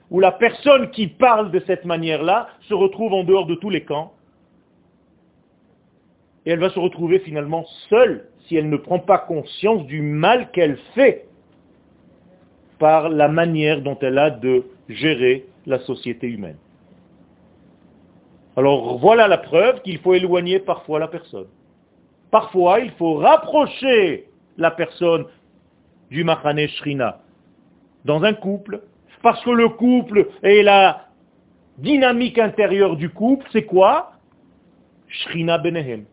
[0.09, 3.83] où la personne qui parle de cette manière-là se retrouve en dehors de tous les
[3.83, 4.13] camps.
[6.45, 10.51] Et elle va se retrouver finalement seule si elle ne prend pas conscience du mal
[10.51, 11.25] qu'elle fait
[12.79, 16.57] par la manière dont elle a de gérer la société humaine.
[18.57, 21.47] Alors voilà la preuve qu'il faut éloigner parfois la personne.
[22.29, 24.27] Parfois, il faut rapprocher
[24.57, 25.27] la personne
[26.09, 27.21] du Machane Shrina.
[28.03, 28.81] Dans un couple,
[29.21, 31.05] parce que le couple et la
[31.77, 34.11] dynamique intérieure du couple, c'est quoi?
[35.07, 36.03] Shrina Benehem.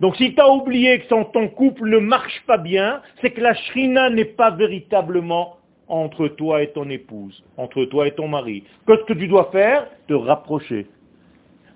[0.00, 3.54] Donc si tu as oublié que ton couple ne marche pas bien, c'est que la
[3.54, 5.56] Shrina n'est pas véritablement
[5.88, 8.64] entre toi et ton épouse, entre toi et ton mari.
[8.86, 9.86] Qu'est-ce que tu dois faire?
[10.08, 10.86] Te rapprocher.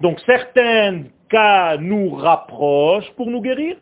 [0.00, 3.76] Donc certains cas nous rapprochent pour nous guérir,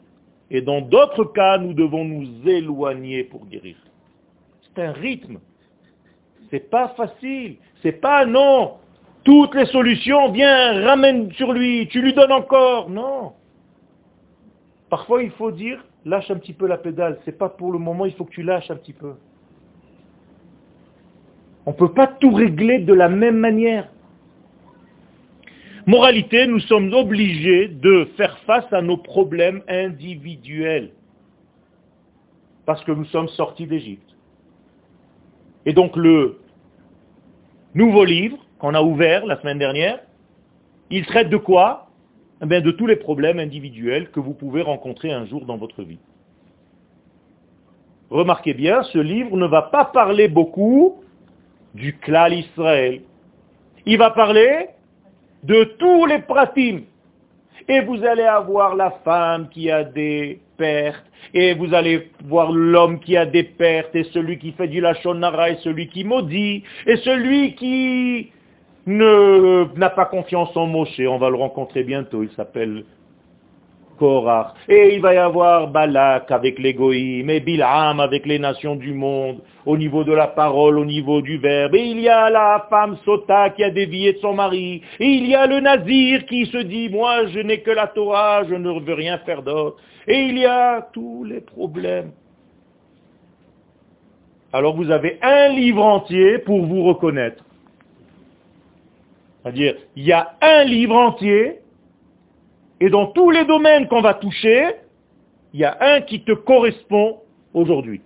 [0.51, 3.77] et dans d'autres cas, nous devons nous éloigner pour guérir.
[4.63, 5.39] C'est un rythme.
[6.51, 7.57] C'est pas facile.
[7.83, 8.75] C'est pas non.
[9.25, 12.89] Toutes les solutions, viens, ramène sur lui, tu lui donnes encore.
[12.89, 13.33] Non.
[14.91, 17.19] Parfois, il faut dire, lâche un petit peu la pédale.
[17.25, 19.15] C'est pas pour le moment, il faut que tu lâches un petit peu.
[21.67, 23.89] On ne peut pas tout régler de la même manière.
[25.87, 30.91] Moralité, nous sommes obligés de faire face à nos problèmes individuels.
[32.67, 34.15] Parce que nous sommes sortis d'Égypte.
[35.65, 36.41] Et donc le
[37.75, 40.01] nouveau livre qu'on a ouvert la semaine dernière,
[40.91, 41.88] il traite de quoi?
[42.43, 45.99] Eh De tous les problèmes individuels que vous pouvez rencontrer un jour dans votre vie.
[48.11, 51.03] Remarquez bien, ce livre ne va pas parler beaucoup
[51.75, 53.03] du clan Israël.
[53.85, 54.69] Il va parler
[55.43, 56.81] de tous les pratim.
[57.69, 62.99] Et vous allez avoir la femme qui a des pertes, et vous allez voir l'homme
[62.99, 66.97] qui a des pertes, et celui qui fait du lachonara, et celui qui maudit, et
[66.97, 68.33] celui qui
[68.89, 71.01] n'a pas confiance en Moshe.
[71.01, 72.85] On va le rencontrer bientôt, il s'appelle
[73.99, 74.55] Korach.
[74.69, 79.41] Et il va y avoir Balak avec l'égoïme, et Bilham avec les nations du monde,
[79.67, 81.75] au niveau de la parole, au niveau du verbe.
[81.75, 84.83] Et il y a la femme Sota qui a dévié de son mari.
[85.01, 88.45] Et il y a le Nazir qui se dit, moi je n'ai que la Torah,
[88.49, 89.77] je ne veux rien faire d'autre.
[90.07, 92.13] Et il y a tous les problèmes.
[94.53, 97.45] Alors vous avez un livre entier pour vous reconnaître.
[99.49, 101.61] C'est-à-dire, il y a un livre entier
[102.81, 104.75] et dans tous les domaines qu'on va toucher,
[105.55, 107.21] il y a un qui te correspond
[107.55, 108.03] aujourd'hui.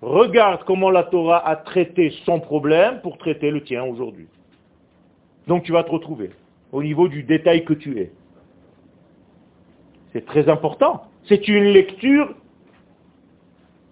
[0.00, 4.28] Regarde comment la Torah a traité son problème pour traiter le tien aujourd'hui.
[5.48, 6.30] Donc tu vas te retrouver
[6.70, 8.12] au niveau du détail que tu es.
[10.12, 11.02] C'est très important.
[11.24, 12.32] C'est une lecture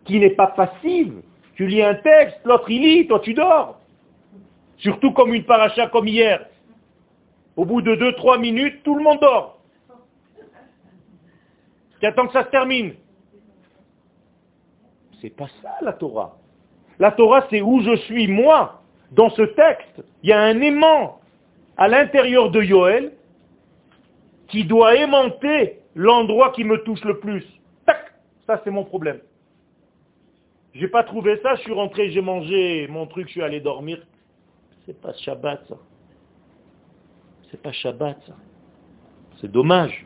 [0.05, 1.23] qui n'est pas passive.
[1.57, 3.80] Tu lis un texte, l'autre il lit, toi tu dors.
[4.81, 6.47] Surtout comme une paracha comme hier.
[7.57, 9.61] Au bout de 2-3 minutes, tout le monde dort.
[11.99, 12.95] Qui attend que ça se termine.
[15.21, 16.39] C'est pas ça la Torah.
[16.99, 18.83] La Torah, c'est où je suis moi.
[19.13, 21.21] Dans ce texte, il y a un aimant
[21.77, 23.13] à l'intérieur de Yoël
[24.49, 27.45] qui doit aimanter l'endroit qui me touche le plus.
[27.87, 28.13] Tac
[28.47, 29.21] Ça, c'est mon problème.
[30.75, 34.01] J'ai pas trouvé ça, je suis rentré, j'ai mangé mon truc, je suis allé dormir.
[34.91, 35.77] C'est pas Shabbat, ça.
[37.49, 38.35] C'est pas Shabbat, ça.
[39.41, 40.05] C'est dommage.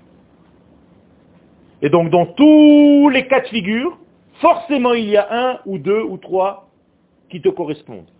[1.80, 3.96] Et donc, dans tous les cas de figure,
[4.42, 6.68] forcément, il y a un ou deux ou trois
[7.30, 8.10] qui te correspondent.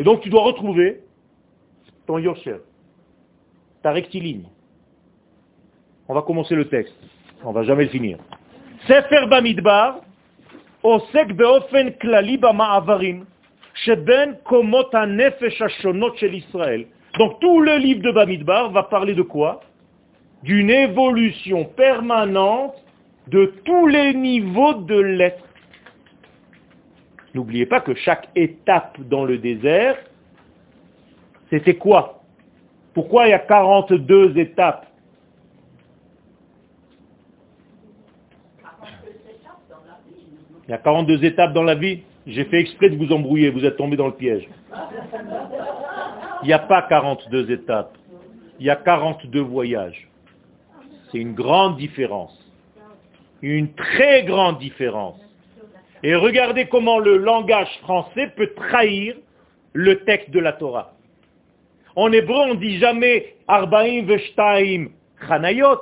[0.00, 1.02] Et donc, tu dois retrouver
[2.08, 2.58] ton Yosher,
[3.84, 4.48] ta rectiligne.
[6.08, 6.98] On va commencer le texte.
[7.44, 8.18] On va jamais finir.
[8.88, 10.00] Sefer Bamidbar,
[17.18, 19.60] donc tout le livre de Bamidbar va parler de quoi?
[20.42, 22.74] D'une évolution permanente
[23.28, 25.44] de tous les niveaux de l'être.
[27.34, 29.96] N'oubliez pas que chaque étape dans le désert,
[31.50, 32.22] c'était quoi?
[32.94, 34.86] Pourquoi il y a 42 étapes?
[40.66, 42.02] Il y a 42 étapes dans la vie.
[42.26, 44.48] J'ai fait exprès de vous embrouiller, vous êtes tombé dans le piège.
[46.42, 47.96] Il n'y a pas 42 étapes.
[48.58, 50.08] Il y a 42 voyages.
[51.10, 52.38] C'est une grande différence.
[53.42, 55.20] Une très grande différence.
[56.02, 59.16] Et regardez comment le langage français peut trahir
[59.72, 60.92] le texte de la Torah.
[61.96, 64.88] En hébreu, on dit jamais Arbaim Veshtaim
[65.26, 65.80] Chanayot.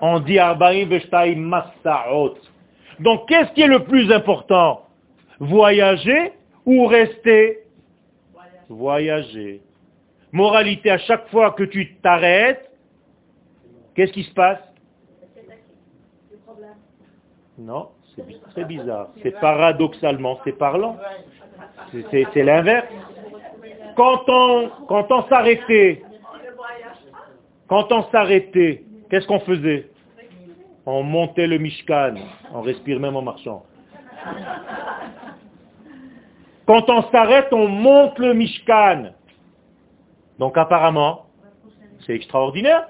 [0.00, 2.36] On dit Arbaim Veshtaim Massaot.
[3.00, 4.85] Donc qu'est-ce qui est le plus important?
[5.38, 6.32] Voyager
[6.64, 7.60] ou rester
[8.68, 9.62] Voyager.
[10.32, 12.70] Moralité, à chaque fois que tu t'arrêtes,
[13.94, 14.58] qu'est-ce qui se passe?
[17.58, 17.90] Non,
[18.54, 19.08] c'est bizarre.
[19.22, 20.98] C'est paradoxalement, c'est parlant.
[22.10, 22.86] C'est l'inverse.
[23.96, 26.02] Quand on, quand on s'arrêtait,
[27.68, 29.88] quand on s'arrêtait, qu'est-ce qu'on faisait?
[30.84, 32.14] On montait le Mishkan,
[32.52, 33.64] on respire même en marchant.
[36.66, 39.12] Quand on s'arrête, on monte le Mishkan.
[40.38, 41.26] Donc apparemment,
[42.04, 42.88] c'est extraordinaire.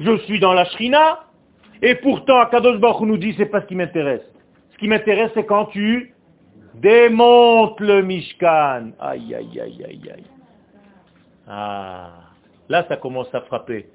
[0.00, 1.20] Je suis dans la Shrina,
[1.82, 4.22] et pourtant, Akadosh Baruch nous dit, c'est pas ce qui m'intéresse.
[4.72, 6.14] Ce qui m'intéresse, c'est quand tu
[6.74, 8.92] démontes le Mishkan.
[8.98, 10.24] Aïe, aïe, aïe, aïe, aïe.
[11.46, 12.10] Ah,
[12.68, 13.86] là, ça commence à frapper.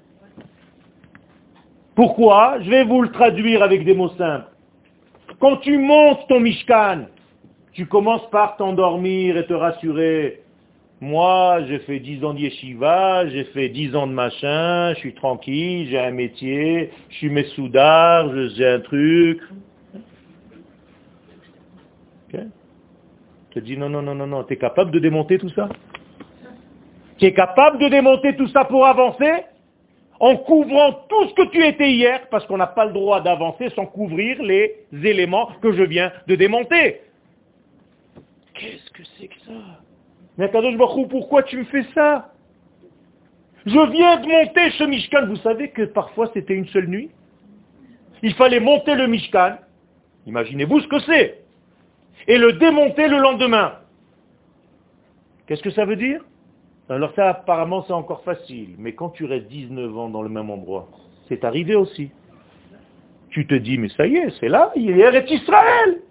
[1.94, 2.60] Pourquoi?
[2.60, 4.46] Je vais vous le traduire avec des mots simples.
[5.40, 7.06] Quand tu montes ton Mishkan,
[7.72, 10.42] tu commences par t'endormir et te rassurer.
[11.00, 15.88] Moi, j'ai fait 10 ans de j'ai fait 10 ans de machin, je suis tranquille,
[15.88, 19.40] j'ai un métier, je suis messoudar, j'ai un truc.
[23.50, 25.68] Tu te dis non, non, non, non, non, tu es capable de démonter tout ça?
[27.18, 29.44] Tu es capable de démonter tout ça pour avancer?
[30.20, 33.70] En couvrant tout ce que tu étais hier, parce qu'on n'a pas le droit d'avancer
[33.70, 37.00] sans couvrir les éléments que je viens de démonter.
[38.60, 39.80] Qu'est-ce que c'est que ça
[40.36, 40.50] Mais
[41.08, 42.34] pourquoi tu me fais ça
[43.64, 45.26] Je viens de monter ce Mishkan.
[45.26, 47.10] Vous savez que parfois c'était une seule nuit
[48.22, 49.56] Il fallait monter le Mishkan.
[50.26, 51.42] Imaginez-vous ce que c'est.
[52.28, 53.78] Et le démonter le lendemain.
[55.46, 56.22] Qu'est-ce que ça veut dire?
[56.90, 58.74] Alors ça, apparemment, c'est encore facile.
[58.76, 60.88] Mais quand tu restes 19 ans dans le même endroit,
[61.28, 62.10] c'est arrivé aussi.
[63.30, 66.02] Tu te dis, mais ça y est, c'est là, il est Israël.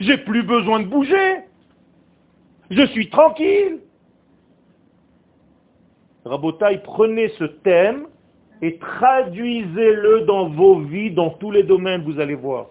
[0.00, 1.40] J'ai plus besoin de bouger.
[2.70, 3.80] Je suis tranquille.
[6.24, 8.06] Rabotaï, prenez ce thème
[8.62, 12.68] et traduisez-le dans vos vies, dans tous les domaines, vous allez voir.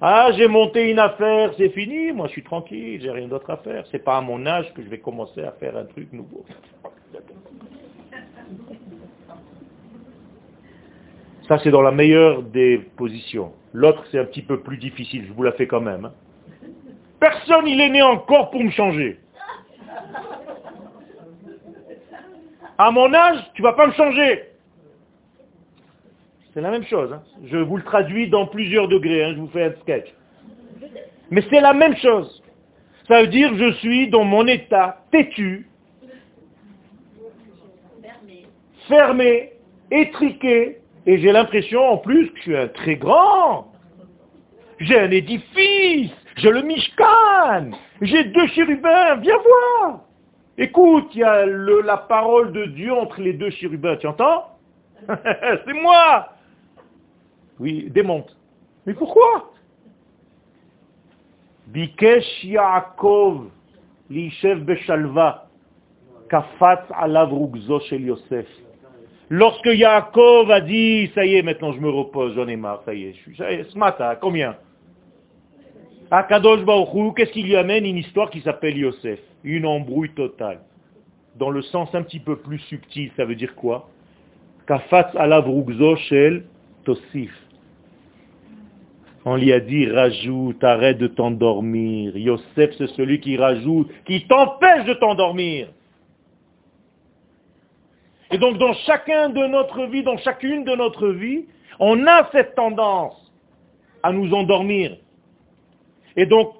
[0.00, 3.58] Ah, j'ai monté une affaire, c'est fini, moi je suis tranquille, j'ai rien d'autre à
[3.58, 3.84] faire.
[3.90, 6.44] C'est pas à mon âge que je vais commencer à faire un truc nouveau.
[11.46, 13.52] Ça, c'est dans la meilleure des positions.
[13.72, 16.06] L'autre, c'est un petit peu plus difficile, je vous la fais quand même.
[16.06, 16.12] Hein.
[17.20, 19.18] Personne, il est né encore pour me changer.
[22.78, 24.44] À mon âge, tu vas pas me changer.
[26.54, 27.12] C'est la même chose.
[27.12, 27.22] Hein.
[27.44, 29.22] Je vous le traduis dans plusieurs degrés.
[29.22, 29.34] Hein.
[29.34, 30.08] Je vous fais un sketch.
[31.30, 32.42] Mais c'est la même chose.
[33.06, 35.68] Ça veut dire je suis dans mon état têtu,
[38.88, 39.52] fermé,
[39.90, 43.72] étriqué, et j'ai l'impression en plus que je suis un très grand.
[44.78, 47.70] J'ai un édifice, j'ai le Mishkan,
[48.02, 50.00] j'ai deux chérubins, viens voir.
[50.58, 54.46] Écoute, il y a la parole de Dieu entre les deux chérubins, tu entends?
[55.08, 56.28] C'est moi
[57.60, 58.34] oui, démonte.
[58.86, 59.52] Mais pourquoi?
[61.66, 63.50] Bikesh Yaakov,
[64.08, 65.46] l'Ishev Beshalva.
[66.30, 67.30] Kafat alav
[67.88, 68.46] shel Yosef.
[69.28, 72.94] Lorsque Yaakov a dit, ça y est, maintenant je me repose, j'en ai marre, ça
[72.94, 74.56] y est, je suis, ce matin, combien?
[76.10, 79.20] À Kadosh Baruch qu'est-ce qui lui amène Une histoire qui s'appelle Yosef?
[79.44, 80.60] Une embrouille totale.
[81.36, 83.88] Dans le sens un petit peu plus subtil, ça veut dire quoi?
[84.66, 85.46] Kafat alav
[86.08, 86.44] shel
[86.84, 87.32] Tosif.
[89.24, 92.16] On lui a dit, rajoute, arrête de t'endormir.
[92.16, 95.68] Yosef, c'est celui qui rajoute, qui t'empêche de t'endormir.
[98.32, 101.44] Et donc dans chacun de notre vie, dans chacune de notre vie,
[101.78, 103.32] on a cette tendance
[104.02, 104.96] à nous endormir.
[106.16, 106.54] Et donc,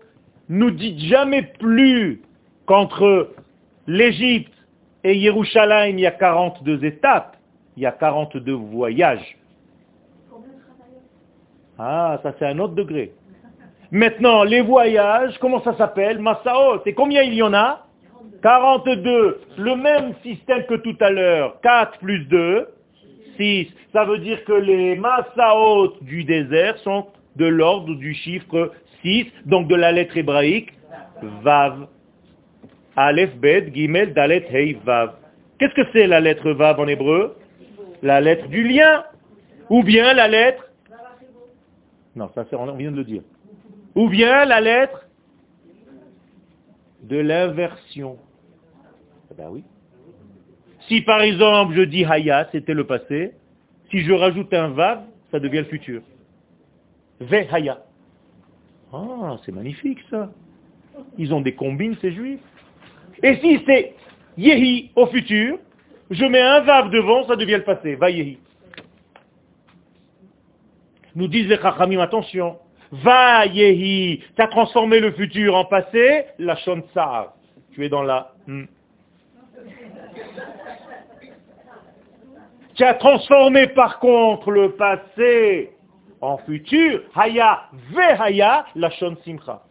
[0.48, 2.22] nous dites jamais plus
[2.66, 3.34] qu'entre
[3.86, 4.52] l'Égypte
[5.04, 7.36] et Yerushalayim, il y a 42 étapes,
[7.76, 9.36] il y a 42 voyages.
[11.78, 13.12] Ah, ça c'est un autre degré.
[13.90, 16.18] Maintenant, les voyages, comment ça s'appelle?
[16.18, 16.82] Massaot.
[16.86, 17.86] Et combien il y en a?
[18.42, 19.40] 42.
[19.56, 21.60] Le même système que tout à l'heure.
[21.62, 22.68] 4 plus 2,
[23.36, 23.68] 6.
[23.92, 28.72] Ça veut dire que les Massaot du désert sont de l'ordre du chiffre
[29.02, 30.72] 6, donc de la lettre hébraïque
[31.42, 31.86] Vav.
[32.96, 35.14] Aleph, Bet, Gimel, Dalet, Hei, Vav.
[35.58, 37.36] Qu'est-ce que c'est la lettre Vav en hébreu?
[38.02, 39.04] La lettre du lien.
[39.68, 40.70] Ou bien la lettre
[42.16, 43.22] non, ça on vient de le dire.
[43.94, 45.06] Ou bien la lettre
[47.02, 48.18] de l'inversion.
[49.30, 49.64] Eh ben oui.
[50.88, 53.32] Si par exemple je dis haya, c'était le passé,
[53.90, 56.02] si je rajoute un vav, ça devient le futur.
[57.20, 57.84] Ve haya.
[58.92, 60.30] Ah, c'est magnifique ça.
[61.16, 62.40] Ils ont des combines, ces juifs.
[63.22, 63.94] Et si c'est
[64.36, 65.58] yehi au futur,
[66.10, 67.94] je mets un vav devant, ça devient le passé.
[67.94, 68.38] Va yehi.
[71.14, 72.58] Nous disent les chachamim, attention,
[72.90, 77.34] va yehi, tu as transformé le futur en passé, la shonsar.
[77.72, 78.32] Tu es dans la...
[78.46, 78.64] Hmm.
[82.74, 85.70] Tu as transformé par contre le passé
[86.20, 87.62] en futur, haya
[87.92, 89.62] ve haya, la shon simcha.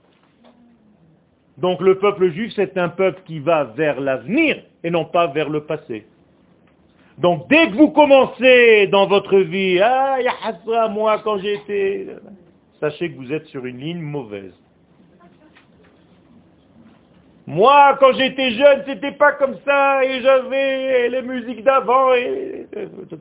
[1.58, 5.50] Donc le peuple juif, c'est un peuple qui va vers l'avenir et non pas vers
[5.50, 6.06] le passé.
[7.18, 10.18] Donc dès que vous commencez dans votre vie, ah,
[10.90, 12.08] moi quand j'étais,
[12.80, 14.54] sachez que vous êtes sur une ligne mauvaise.
[17.50, 22.68] Moi, quand j'étais jeune, c'était pas comme ça, et j'avais les musiques d'avant, et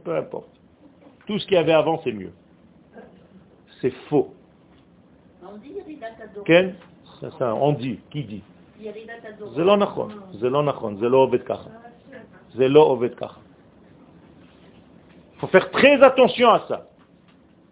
[0.05, 0.51] peu importe.
[1.27, 2.33] Tout ce qu'il y avait avant, c'est mieux.
[3.81, 4.35] C'est faux.
[7.41, 7.99] On dit.
[8.11, 8.43] Qui dit?
[8.81, 8.93] Il
[15.41, 16.87] faut faire très attention à ça.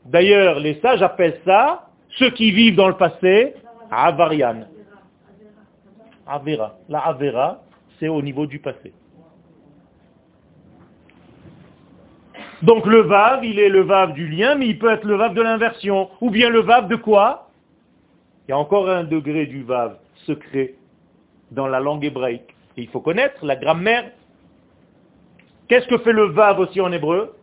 [0.04, 3.54] D'ailleurs, les sages appellent ça, ceux qui vivent dans le passé,
[3.90, 4.66] avarian.
[6.26, 6.78] Avera.
[6.88, 7.62] La avera,
[7.98, 8.92] c'est au niveau du passé.
[12.62, 15.34] Donc le vav, il est le vav du lien, mais il peut être le vav
[15.34, 16.09] de l'inversion.
[16.20, 17.50] Ou bien le vav de quoi?
[18.46, 20.74] Il y a encore un degré du vav secret
[21.50, 22.54] dans la langue hébraïque.
[22.76, 24.11] Et il faut connaître la grammaire.
[25.68, 27.34] Qu'est-ce que fait le vav aussi en hébreu?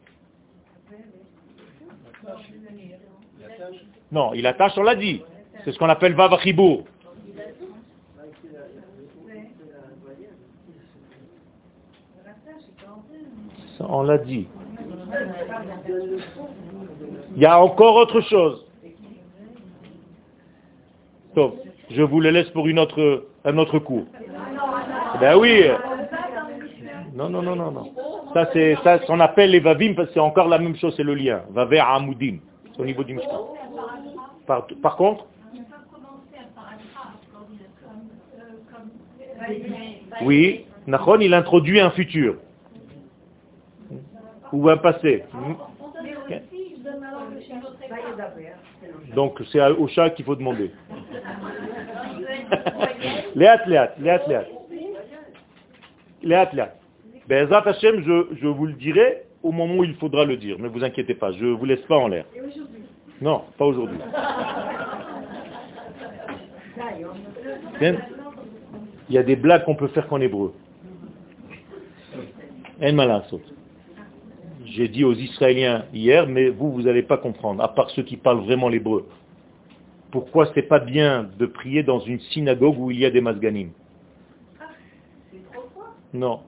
[4.12, 5.24] Non, il attache, on l'a dit.
[5.66, 6.38] C'est ce qu'on appelle Vav
[13.80, 14.48] On l'a dit.
[17.36, 18.66] Il y a encore autre chose.
[21.90, 24.06] Je vous le laisse pour une autre, un autre cours.
[25.20, 25.64] Ben oui.
[27.14, 27.94] Non, non, non, non, non.
[28.34, 31.04] Ça, c'est ça, qu'on appelle les vavim, parce que c'est encore la même chose, c'est
[31.04, 31.42] le lien.
[31.52, 32.38] Vaver amoudim.
[32.80, 33.50] Au niveau du Mishkan.
[34.48, 35.26] Par, par contre?
[40.24, 42.38] Oui, Nachon, il introduit un futur.
[44.54, 45.24] Ou un passé.
[49.14, 50.72] Donc c'est au chat qu'il faut demander.
[53.36, 54.46] Léat, léat, léat, léat.
[56.22, 56.76] Léat, léat.
[57.28, 60.60] Bezat Hashem, je, je vous le dirai au moment où il faudra le dire.
[60.60, 62.26] Ne vous inquiétez pas, je ne vous laisse pas en l'air.
[63.22, 63.98] Non, pas aujourd'hui.
[67.82, 70.54] Il y a des blagues qu'on peut faire qu'en hébreu.
[74.76, 78.18] J'ai dit aux Israéliens hier, mais vous, vous n'allez pas comprendre, à part ceux qui
[78.18, 79.08] parlent vraiment l'hébreu.
[80.10, 83.70] Pourquoi c'est pas bien de prier dans une synagogue où il y a des masganim
[86.12, 86.40] Non.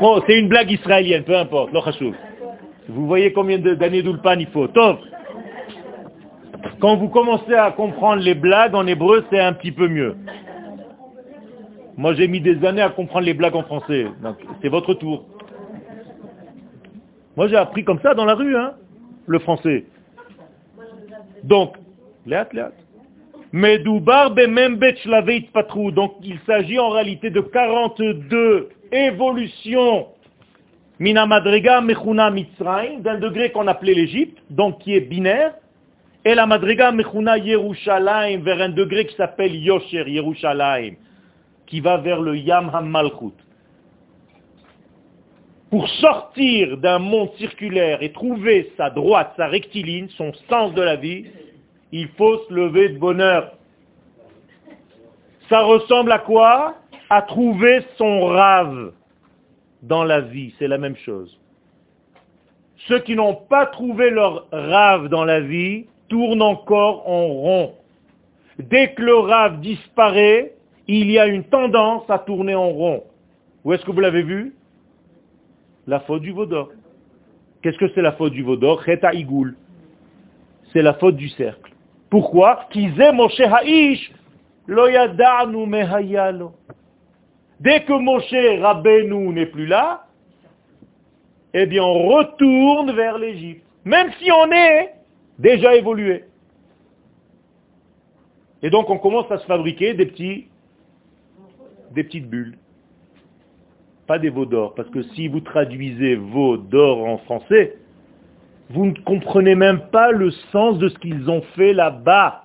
[0.00, 1.72] bon, c'est une blague israélienne, peu importe,
[2.88, 4.68] Vous voyez combien d'années d'Ulpan il faut.
[4.68, 5.00] Top
[6.80, 10.16] Quand vous commencez à comprendre les blagues en hébreu, c'est un petit peu mieux.
[11.96, 14.06] Moi, j'ai mis des années à comprendre les blagues en français.
[14.22, 15.24] Donc, c'est votre tour.
[17.36, 18.74] Moi, j'ai appris comme ça dans la rue, hein,
[19.26, 19.84] le français.
[21.42, 21.76] Donc.
[25.92, 30.06] Donc, il s'agit en réalité de 42 évolutions
[31.00, 35.52] Minamadrega Mechuna Mitzrayim, d'un degré qu'on appelait l'Égypte, donc qui est binaire,
[36.24, 40.94] et la Madrega Mechuna Yerushalayim, vers un degré qui s'appelle Yosher Yerushalayim,
[41.66, 43.34] qui va vers le Yam HaMalchut.
[45.70, 50.96] Pour sortir d'un monde circulaire et trouver sa droite, sa rectiligne, son sens de la
[50.96, 51.26] vie,
[51.92, 53.52] il faut se lever de bonheur.
[55.48, 56.76] Ça ressemble à quoi?
[57.10, 58.92] À trouver son rave
[59.82, 61.38] dans la vie, c'est la même chose.
[62.88, 67.72] Ceux qui n'ont pas trouvé leur rave dans la vie tournent encore en rond.
[68.58, 70.54] Dès que le rave disparaît,
[70.86, 73.04] il y a une tendance à tourner en rond.
[73.64, 74.54] Où est-ce que vous l'avez vu?
[75.86, 76.70] La faute du vaudor.
[77.62, 78.82] Qu'est-ce que c'est la faute du vaudor?
[78.86, 79.56] Igoul.
[80.72, 81.72] C'est la faute du cercle.
[82.10, 82.68] Pourquoi?
[87.60, 90.06] Dès que Moshe Rabbeinu n'est plus là,
[91.54, 93.64] eh bien on retourne vers l'Égypte.
[93.84, 94.92] Même si on est
[95.38, 96.24] déjà évolué.
[98.62, 100.46] Et donc on commence à se fabriquer des petits,
[101.92, 102.56] des petites bulles.
[104.06, 107.76] Pas des veaux d'or, parce que si vous traduisez veaux d'or en français,
[108.70, 112.44] vous ne comprenez même pas le sens de ce qu'ils ont fait là-bas.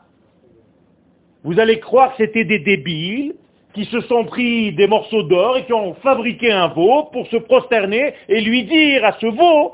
[1.44, 3.36] Vous allez croire que c'était des débiles
[3.74, 7.38] qui se sont pris des morceaux d'or et qui ont fabriqué un veau pour se
[7.38, 9.74] prosterner et lui dire à ce veau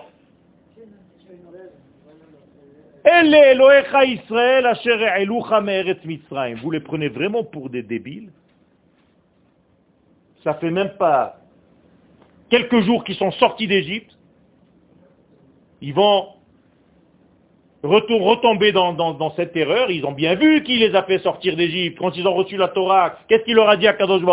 [6.61, 8.31] vous les prenez vraiment pour des débiles?
[10.43, 11.37] Ça fait même pas
[12.49, 14.11] quelques jours qu'ils sont sortis d'Égypte.
[15.81, 16.29] Ils vont
[17.83, 19.91] retomber dans, cette erreur.
[19.91, 21.99] Ils ont bien vu qui les a fait sortir d'Égypte.
[21.99, 24.23] Quand ils ont reçu la Torah, qu'est-ce qu'il leur a dit à Kadosh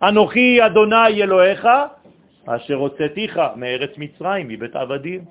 [0.00, 1.96] Anochi Adonai Elohecha
[3.98, 5.22] Mitzrayim Avadim.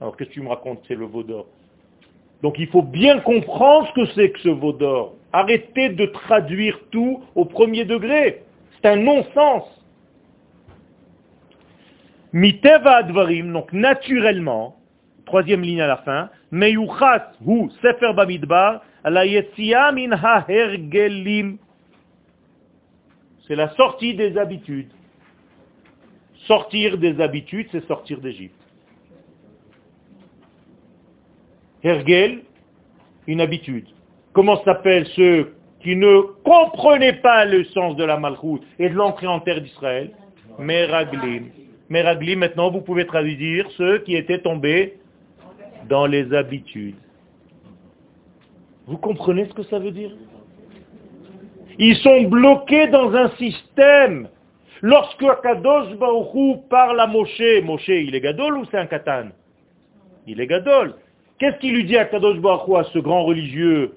[0.00, 0.80] Alors qu'est-ce que tu me racontes?
[0.86, 1.46] C'est le veau d'or.
[2.42, 5.14] Donc il faut bien comprendre ce que c'est que ce veau d'or.
[5.32, 8.42] Arrêtez de traduire tout au premier degré.
[8.76, 9.64] C'est un non-sens.
[12.32, 14.76] Miteva Advarim, donc naturellement,
[15.26, 19.24] troisième ligne à la fin, Meyuchas hu sefer bamidbar, la
[19.92, 21.58] min ha-hergelim.
[23.46, 24.92] C'est la sortie des habitudes.
[26.46, 28.54] Sortir des habitudes, c'est sortir d'Égypte.
[31.82, 32.40] Hergel,
[33.26, 33.86] une habitude.
[34.32, 39.26] Comment s'appellent ceux qui ne comprenaient pas le sens de la malchoute et de l'entrée
[39.26, 40.10] en terre d'Israël?
[40.58, 41.50] Meraglim.
[41.88, 44.98] Meraglim, maintenant vous pouvez traduire ceux qui étaient tombés
[45.88, 46.96] dans les habitudes.
[48.86, 50.10] Vous comprenez ce que ça veut dire?
[51.78, 54.28] Ils sont bloqués dans un système.
[54.82, 59.28] Lorsque Kadosh Baruchou parle à Moshe, Moshe, il est gadol ou c'est un katan?
[60.26, 60.94] Il est gadol.
[61.40, 63.96] Qu'est-ce qu'il lui dit à Kadosh Baruchou, à ce grand religieux,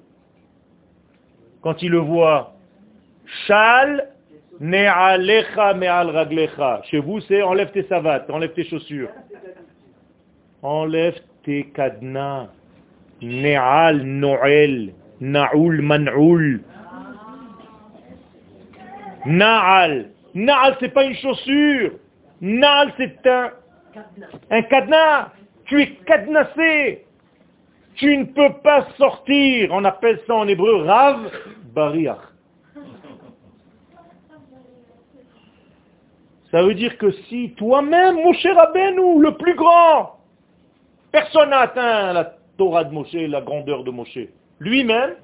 [1.60, 2.54] quand il le voit
[3.46, 4.08] Shal
[4.60, 6.80] ne'alecha me'al raglecha.
[6.90, 9.10] Chez vous, c'est enlève tes savates, enlève tes chaussures.
[10.62, 12.48] Enlève tes cadenas.
[13.20, 16.62] Ne'al, Noël, Na'ul, Man'ul.
[19.26, 20.10] Na'al.
[20.34, 21.92] Na'al, c'est pas une chaussure.
[22.40, 23.50] Na'al, c'est un,
[24.50, 25.28] un cadenas.
[25.66, 27.03] Tu es cadenassé.
[27.94, 29.70] Tu ne peux pas sortir.
[29.72, 31.30] On appelle ça en hébreu Rav
[31.74, 32.18] Bariach.
[36.50, 40.14] Ça veut dire que si toi-même, mon cher Abenou, le plus grand,
[41.14, 44.18] Personne n'a atteint la Torah de Moshe, la grandeur de Moshe.
[44.58, 45.14] Lui-même,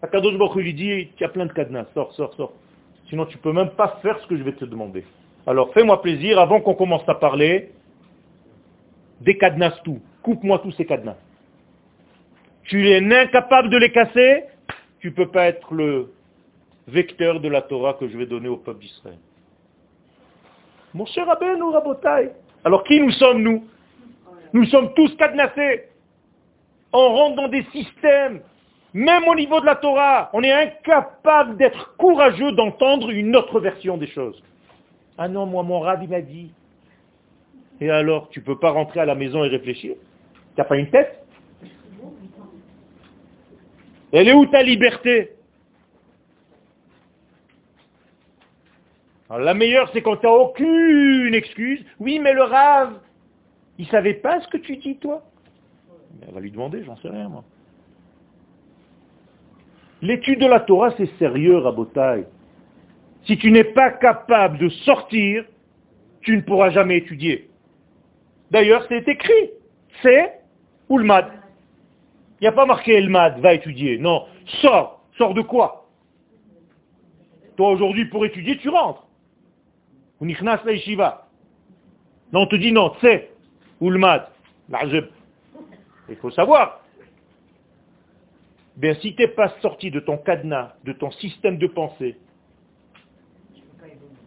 [0.00, 2.52] Akadosh Baruch lui dit, il y a plein de cadenas, sors, sors, sors.
[3.08, 5.04] Sinon tu ne peux même pas faire ce que je vais te demander.
[5.44, 7.72] Alors fais-moi plaisir, avant qu'on commence à parler,
[9.20, 10.00] décadenasse tout.
[10.22, 11.16] Coupe-moi tous ces cadenas.
[12.68, 14.44] Tu es incapable de les casser,
[15.00, 16.12] tu ne peux pas être le
[16.88, 19.18] vecteur de la Torah que je vais donner au peuple d'Israël.
[20.94, 22.30] Mon cher ou Rabotai.
[22.64, 23.64] Alors qui nous sommes nous?
[24.52, 25.84] Nous sommes tous cadenassés.
[26.92, 28.40] On rentre dans des systèmes.
[28.94, 33.98] Même au niveau de la Torah, on est incapable d'être courageux d'entendre une autre version
[33.98, 34.42] des choses.
[35.18, 36.50] Ah non, moi, mon rabbi m'a dit.
[37.80, 40.88] Et alors, tu peux pas rentrer à la maison et réfléchir Tu n'as pas une
[40.88, 41.25] tête?
[44.12, 45.32] Elle est où ta liberté?
[49.28, 51.84] La meilleure, c'est quand tu n'as aucune excuse.
[51.98, 53.00] Oui, mais le rave,
[53.78, 55.22] il savait pas ce que tu dis, toi?
[56.26, 57.44] Elle va lui demander, j'en sais rien, moi.
[60.02, 62.24] L'étude de la Torah, c'est sérieux, Rabotai.
[63.26, 65.44] Si tu n'es pas capable de sortir,
[66.20, 67.50] tu ne pourras jamais étudier.
[68.50, 69.50] D'ailleurs, c'est écrit.
[70.02, 70.40] C'est
[70.88, 71.26] ou le mad.
[72.40, 73.98] Il n'y a pas marqué le mad, va étudier.
[73.98, 74.26] Non,
[74.60, 75.02] sors.
[75.16, 75.86] Sors de quoi?
[77.56, 79.06] Toi, aujourd'hui, pour étudier, tu rentres.
[82.32, 83.30] Non, on te dit non, c'est
[83.80, 84.28] ou le mad.
[86.08, 86.80] Il faut savoir.
[88.76, 92.18] Bien, si tu n'es pas sorti de ton cadenas, de ton système de pensée,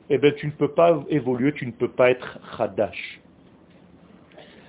[0.09, 3.21] eh bien, tu ne peux pas évoluer, tu ne peux pas être Hadash.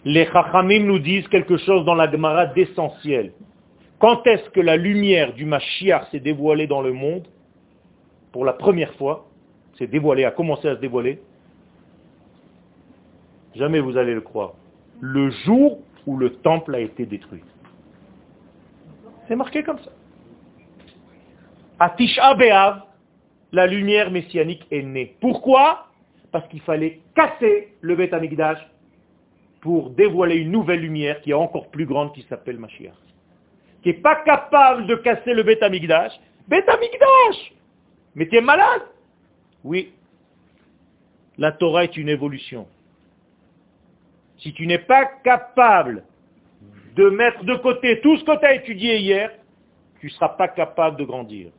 [0.04, 3.32] Les Chachamim nous disent quelque chose dans la Gemara d'essentiel.
[3.98, 7.28] Quand est-ce que la lumière du Mashiach s'est dévoilée dans le monde?
[8.32, 9.26] Pour la première fois,
[9.76, 11.20] s'est dévoilée, a commencé à se dévoiler.
[13.54, 14.52] Jamais vous allez le croire.
[15.00, 17.42] Le jour où le temple a été détruit.
[19.28, 19.90] C'est marqué comme ça.
[21.78, 22.36] À Tisha
[23.52, 25.16] la lumière messianique est née.
[25.20, 25.86] Pourquoi?
[26.30, 28.58] Parce qu'il fallait casser le Beth Amikdash
[29.60, 32.94] pour dévoiler une nouvelle lumière qui est encore plus grande qui s'appelle Mashiach.
[33.82, 36.12] Qui n'est pas capable de casser le Beth Amikdash.
[36.48, 37.52] Beth Amikdash
[38.14, 38.82] Mais tu es malade?
[39.64, 39.92] Oui.
[41.38, 42.66] La Torah est une évolution.
[44.38, 46.04] Si tu n'es pas capable
[46.96, 49.30] de mettre de côté tout ce que tu as étudié hier,
[50.00, 51.50] tu ne seras pas capable de grandir.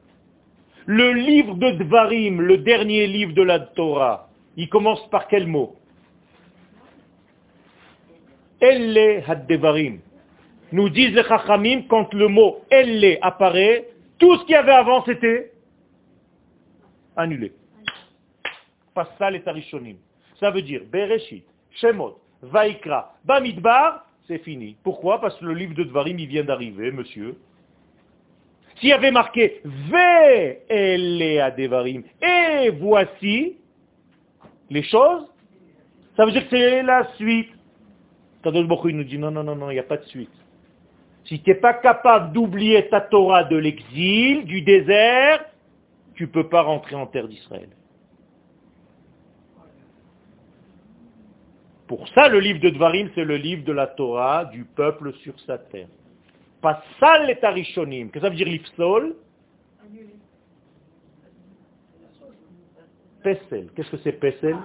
[0.88, 5.76] Le livre de Dvarim, le dernier livre de la Torah, il commence par quel mot?
[8.62, 10.00] Elle had-devarim.
[10.72, 13.90] Nous disent les Chachamim, quand le mot Elle apparaît,
[14.20, 15.52] tout ce qu'il y avait avant, c'était
[17.16, 17.52] annulé.
[18.94, 19.98] Pas ça les tarishonim.
[20.40, 24.78] Ça veut dire Bereshit, Shemot, Vaikra, Bamidbar, c'est fini.
[24.84, 25.20] Pourquoi?
[25.20, 27.36] Parce que le livre de Dvarim, il vient d'arriver, monsieur.
[28.78, 30.58] S'il y avait marqué Ve
[31.58, 33.58] Devarim, et voici
[34.70, 35.28] les choses,
[36.16, 37.50] ça veut dire que c'est la suite.
[38.44, 40.32] Kadosh Baruch nous dit non, non, non, non, il n'y a pas de suite.
[41.26, 45.46] Si tu n'es pas capable d'oublier ta Torah de l'exil, du désert,
[46.16, 47.70] tu ne peux pas rentrer en terre d'Israël.
[51.88, 55.38] Pour ça, le livre de Dvarim, c'est le livre de la Torah du peuple sur
[55.42, 55.88] sa terre.
[56.62, 58.10] Pas sal et tarishonim.
[58.10, 59.16] Qu'est-ce que ça veut dire l'ifsol?
[63.24, 63.68] Pessel.
[63.76, 64.56] Qu'est-ce que c'est Pessel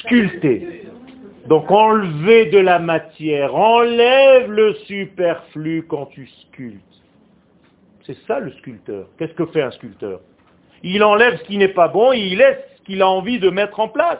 [0.00, 0.88] Sculpter.
[1.48, 6.84] Donc enlever de la matière, enlève le superflu quand tu sculptes.
[8.04, 9.06] C'est ça le sculpteur.
[9.16, 10.20] Qu'est-ce que fait un sculpteur?
[10.82, 13.48] Il enlève ce qui n'est pas bon et il laisse ce qu'il a envie de
[13.48, 14.18] mettre en place.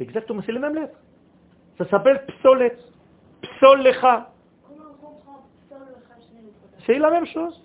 [0.00, 0.98] Exactement, c'est les mêmes lettres.
[1.78, 2.76] Ça s'appelle psolet.
[3.40, 4.32] Psolecha.
[6.84, 7.58] C'est la même chose.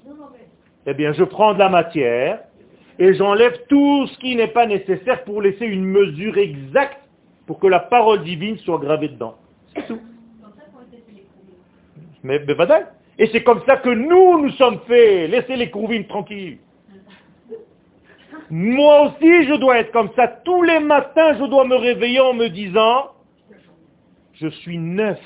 [0.86, 2.45] Eh bien, je prends de la matière
[3.00, 7.00] et j'enlève tout ce qui n'est pas nécessaire pour laisser une mesure exacte
[7.47, 9.36] pour que la parole divine soit gravée dedans.
[9.74, 10.00] C'est tout.
[12.22, 12.56] Mais, mais
[13.18, 15.32] Et c'est comme ça que nous, nous sommes faits.
[15.32, 16.58] Laissez les courvines tranquilles.
[18.50, 20.28] Moi aussi, je dois être comme ça.
[20.28, 23.12] Tous les matins, je dois me réveiller en me disant,
[24.34, 25.20] je suis neuf.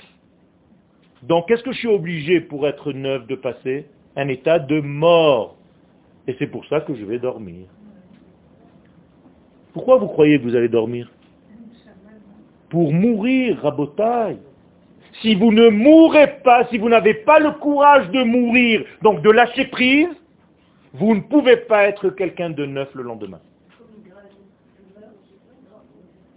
[1.24, 3.88] Donc, qu'est-ce que je suis obligé pour être neuf de passer?
[4.16, 5.58] Un état de mort.
[6.28, 7.66] Et c'est pour ça que je vais dormir.
[9.74, 11.12] Pourquoi vous croyez que vous allez dormir?
[12.70, 14.40] Pour mourir, rabotaille.
[15.22, 19.30] Si vous ne mourrez pas, si vous n'avez pas le courage de mourir, donc de
[19.30, 20.10] lâcher prise,
[20.94, 23.40] vous ne pouvez pas être quelqu'un de neuf le lendemain.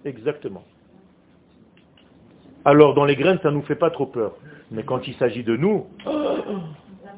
[0.04, 0.64] Exactement.
[2.64, 4.36] Alors dans les graines, ça ne nous fait pas trop peur.
[4.70, 5.86] Mais quand il s'agit de nous,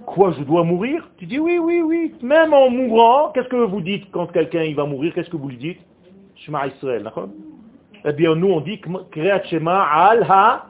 [0.09, 2.15] quoi, je dois mourir Tu dis oui, oui, oui.
[2.23, 5.57] Même en mourant, qu'est-ce que vous dites quand quelqu'un va mourir Qu'est-ce que vous lui
[5.57, 5.81] dites
[6.37, 7.29] Shema Israël, d'accord
[8.05, 8.81] Eh bien nous on dit
[9.11, 10.67] Kreat Shema al ha.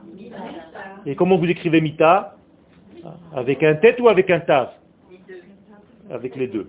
[1.07, 2.37] Et comment vous écrivez mita
[3.35, 4.79] Avec un tête ou avec un taf
[6.11, 6.69] avec les deux.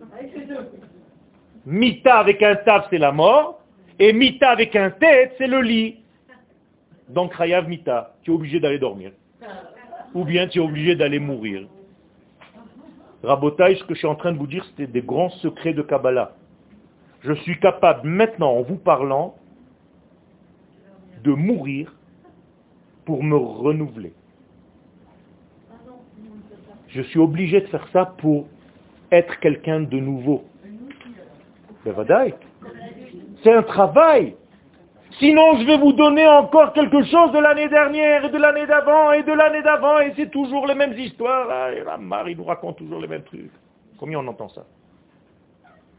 [1.65, 3.61] Mita avec un taf, c'est la mort,
[3.97, 5.97] et mita avec un tête, c'est le lit.
[7.09, 9.11] Donc Rayav mita, tu es obligé d'aller dormir.
[10.13, 11.67] Ou bien tu es obligé d'aller mourir.
[13.23, 15.81] Rabotaï, ce que je suis en train de vous dire, c'était des grands secrets de
[15.81, 16.33] Kabbalah.
[17.21, 19.35] Je suis capable maintenant, en vous parlant,
[21.23, 21.93] de mourir
[23.05, 24.13] pour me renouveler.
[26.87, 28.47] Je suis obligé de faire ça pour
[29.11, 30.43] être quelqu'un de nouveau.
[33.43, 34.35] C'est un travail.
[35.17, 39.11] Sinon, je vais vous donner encore quelque chose de l'année dernière et de l'année d'avant
[39.11, 41.71] et de l'année d'avant et c'est toujours les mêmes histoires.
[41.71, 43.51] Et la Marie nous raconte toujours les mêmes trucs.
[43.97, 44.65] Combien on entend ça?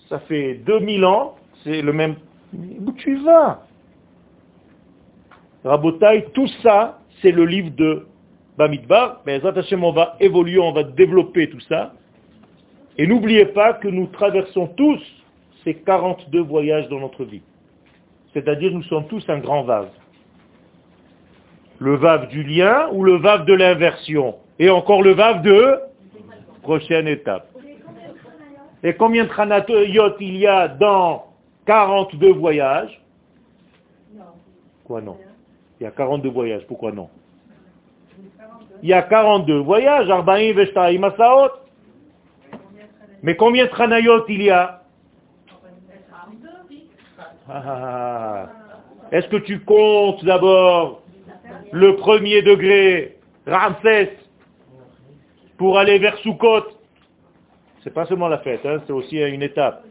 [0.08, 1.34] Ça fait 2000 ans,
[1.64, 2.16] c'est le même...
[2.54, 3.62] Où tu vas?
[5.64, 8.06] Rabotaï, tout ça, c'est le livre de
[8.56, 9.20] Bamidbar.
[9.26, 11.92] Mais on va évoluer, on va développer tout ça.
[12.96, 15.00] Et n'oubliez pas que nous traversons tous
[15.64, 17.42] ces 42 voyages dans notre vie.
[18.32, 19.90] C'est-à-dire nous sommes tous un grand vase.
[21.78, 24.36] Le vave du lien ou le vave de l'inversion?
[24.58, 25.78] Et encore le vave de
[26.62, 27.46] prochaine étape.
[28.82, 31.26] Et combien de tranatoyot il y a dans
[31.66, 33.00] 42 voyages?
[34.84, 35.16] Quoi non?
[35.78, 37.08] Il y a 42 voyages, pourquoi non?
[38.82, 40.08] Il y a 42 voyages,
[43.22, 44.79] Mais combien de tranayot il y a?
[47.52, 48.48] Ah.
[49.12, 51.02] Est-ce que tu comptes d'abord
[51.72, 54.16] le premier degré, Ramsès,
[55.58, 56.64] pour aller vers Soukot
[57.82, 59.84] C'est pas seulement la fête, hein, c'est aussi une étape.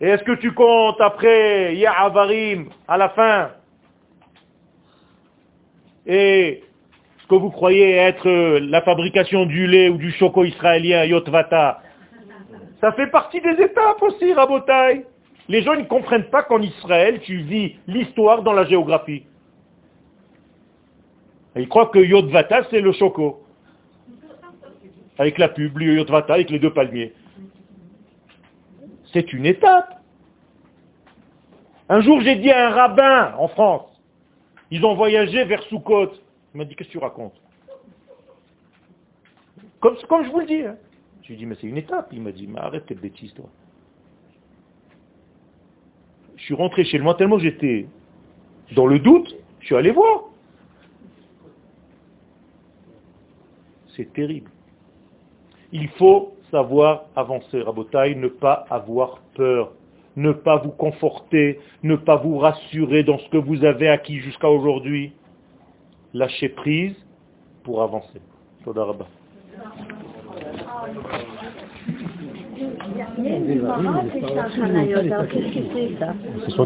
[0.00, 3.50] Et est-ce que tu comptes après Ya'avarim à la fin
[6.06, 6.62] Et
[7.18, 8.28] ce que vous croyez être
[8.58, 11.80] la fabrication du lait ou du choco israélien Yotvata,
[12.80, 15.04] ça fait partie des étapes aussi, Rabotai.
[15.48, 19.24] Les gens ne comprennent pas qu'en Israël, tu vis l'histoire dans la géographie.
[21.54, 23.42] ils croient que Yotvata, c'est le choco.
[25.18, 27.14] Avec la pub, le Yotvata, avec les deux palmiers.
[29.12, 30.00] C'est une étape.
[31.88, 33.86] Un jour, j'ai dit à un rabbin en France,
[34.70, 36.10] ils ont voyagé vers Soukot.
[36.54, 37.40] Il m'a dit, qu'est-ce que tu racontes?
[39.78, 40.62] Comme, comme, je vous le dis.
[40.62, 40.76] Hein.
[41.22, 42.08] Je lui ai dit, mais c'est une étape.
[42.12, 43.46] Il m'a dit, mais arrête tes bêtises, toi.
[46.46, 47.88] Suis rentré chez moi tellement j'étais
[48.76, 50.26] dans le doute, je suis allé voir.
[53.96, 54.48] C'est terrible.
[55.72, 59.72] Il faut savoir avancer, Rabotaï, ne pas avoir peur,
[60.14, 64.48] ne pas vous conforter, ne pas vous rassurer dans ce que vous avez acquis jusqu'à
[64.48, 65.14] aujourd'hui.
[66.14, 66.94] Lâchez prise
[67.64, 68.20] pour avancer.
[73.18, 75.62] Nie, nie ma, ma coś tam na jodę, wszystkie
[75.98, 76.56] są.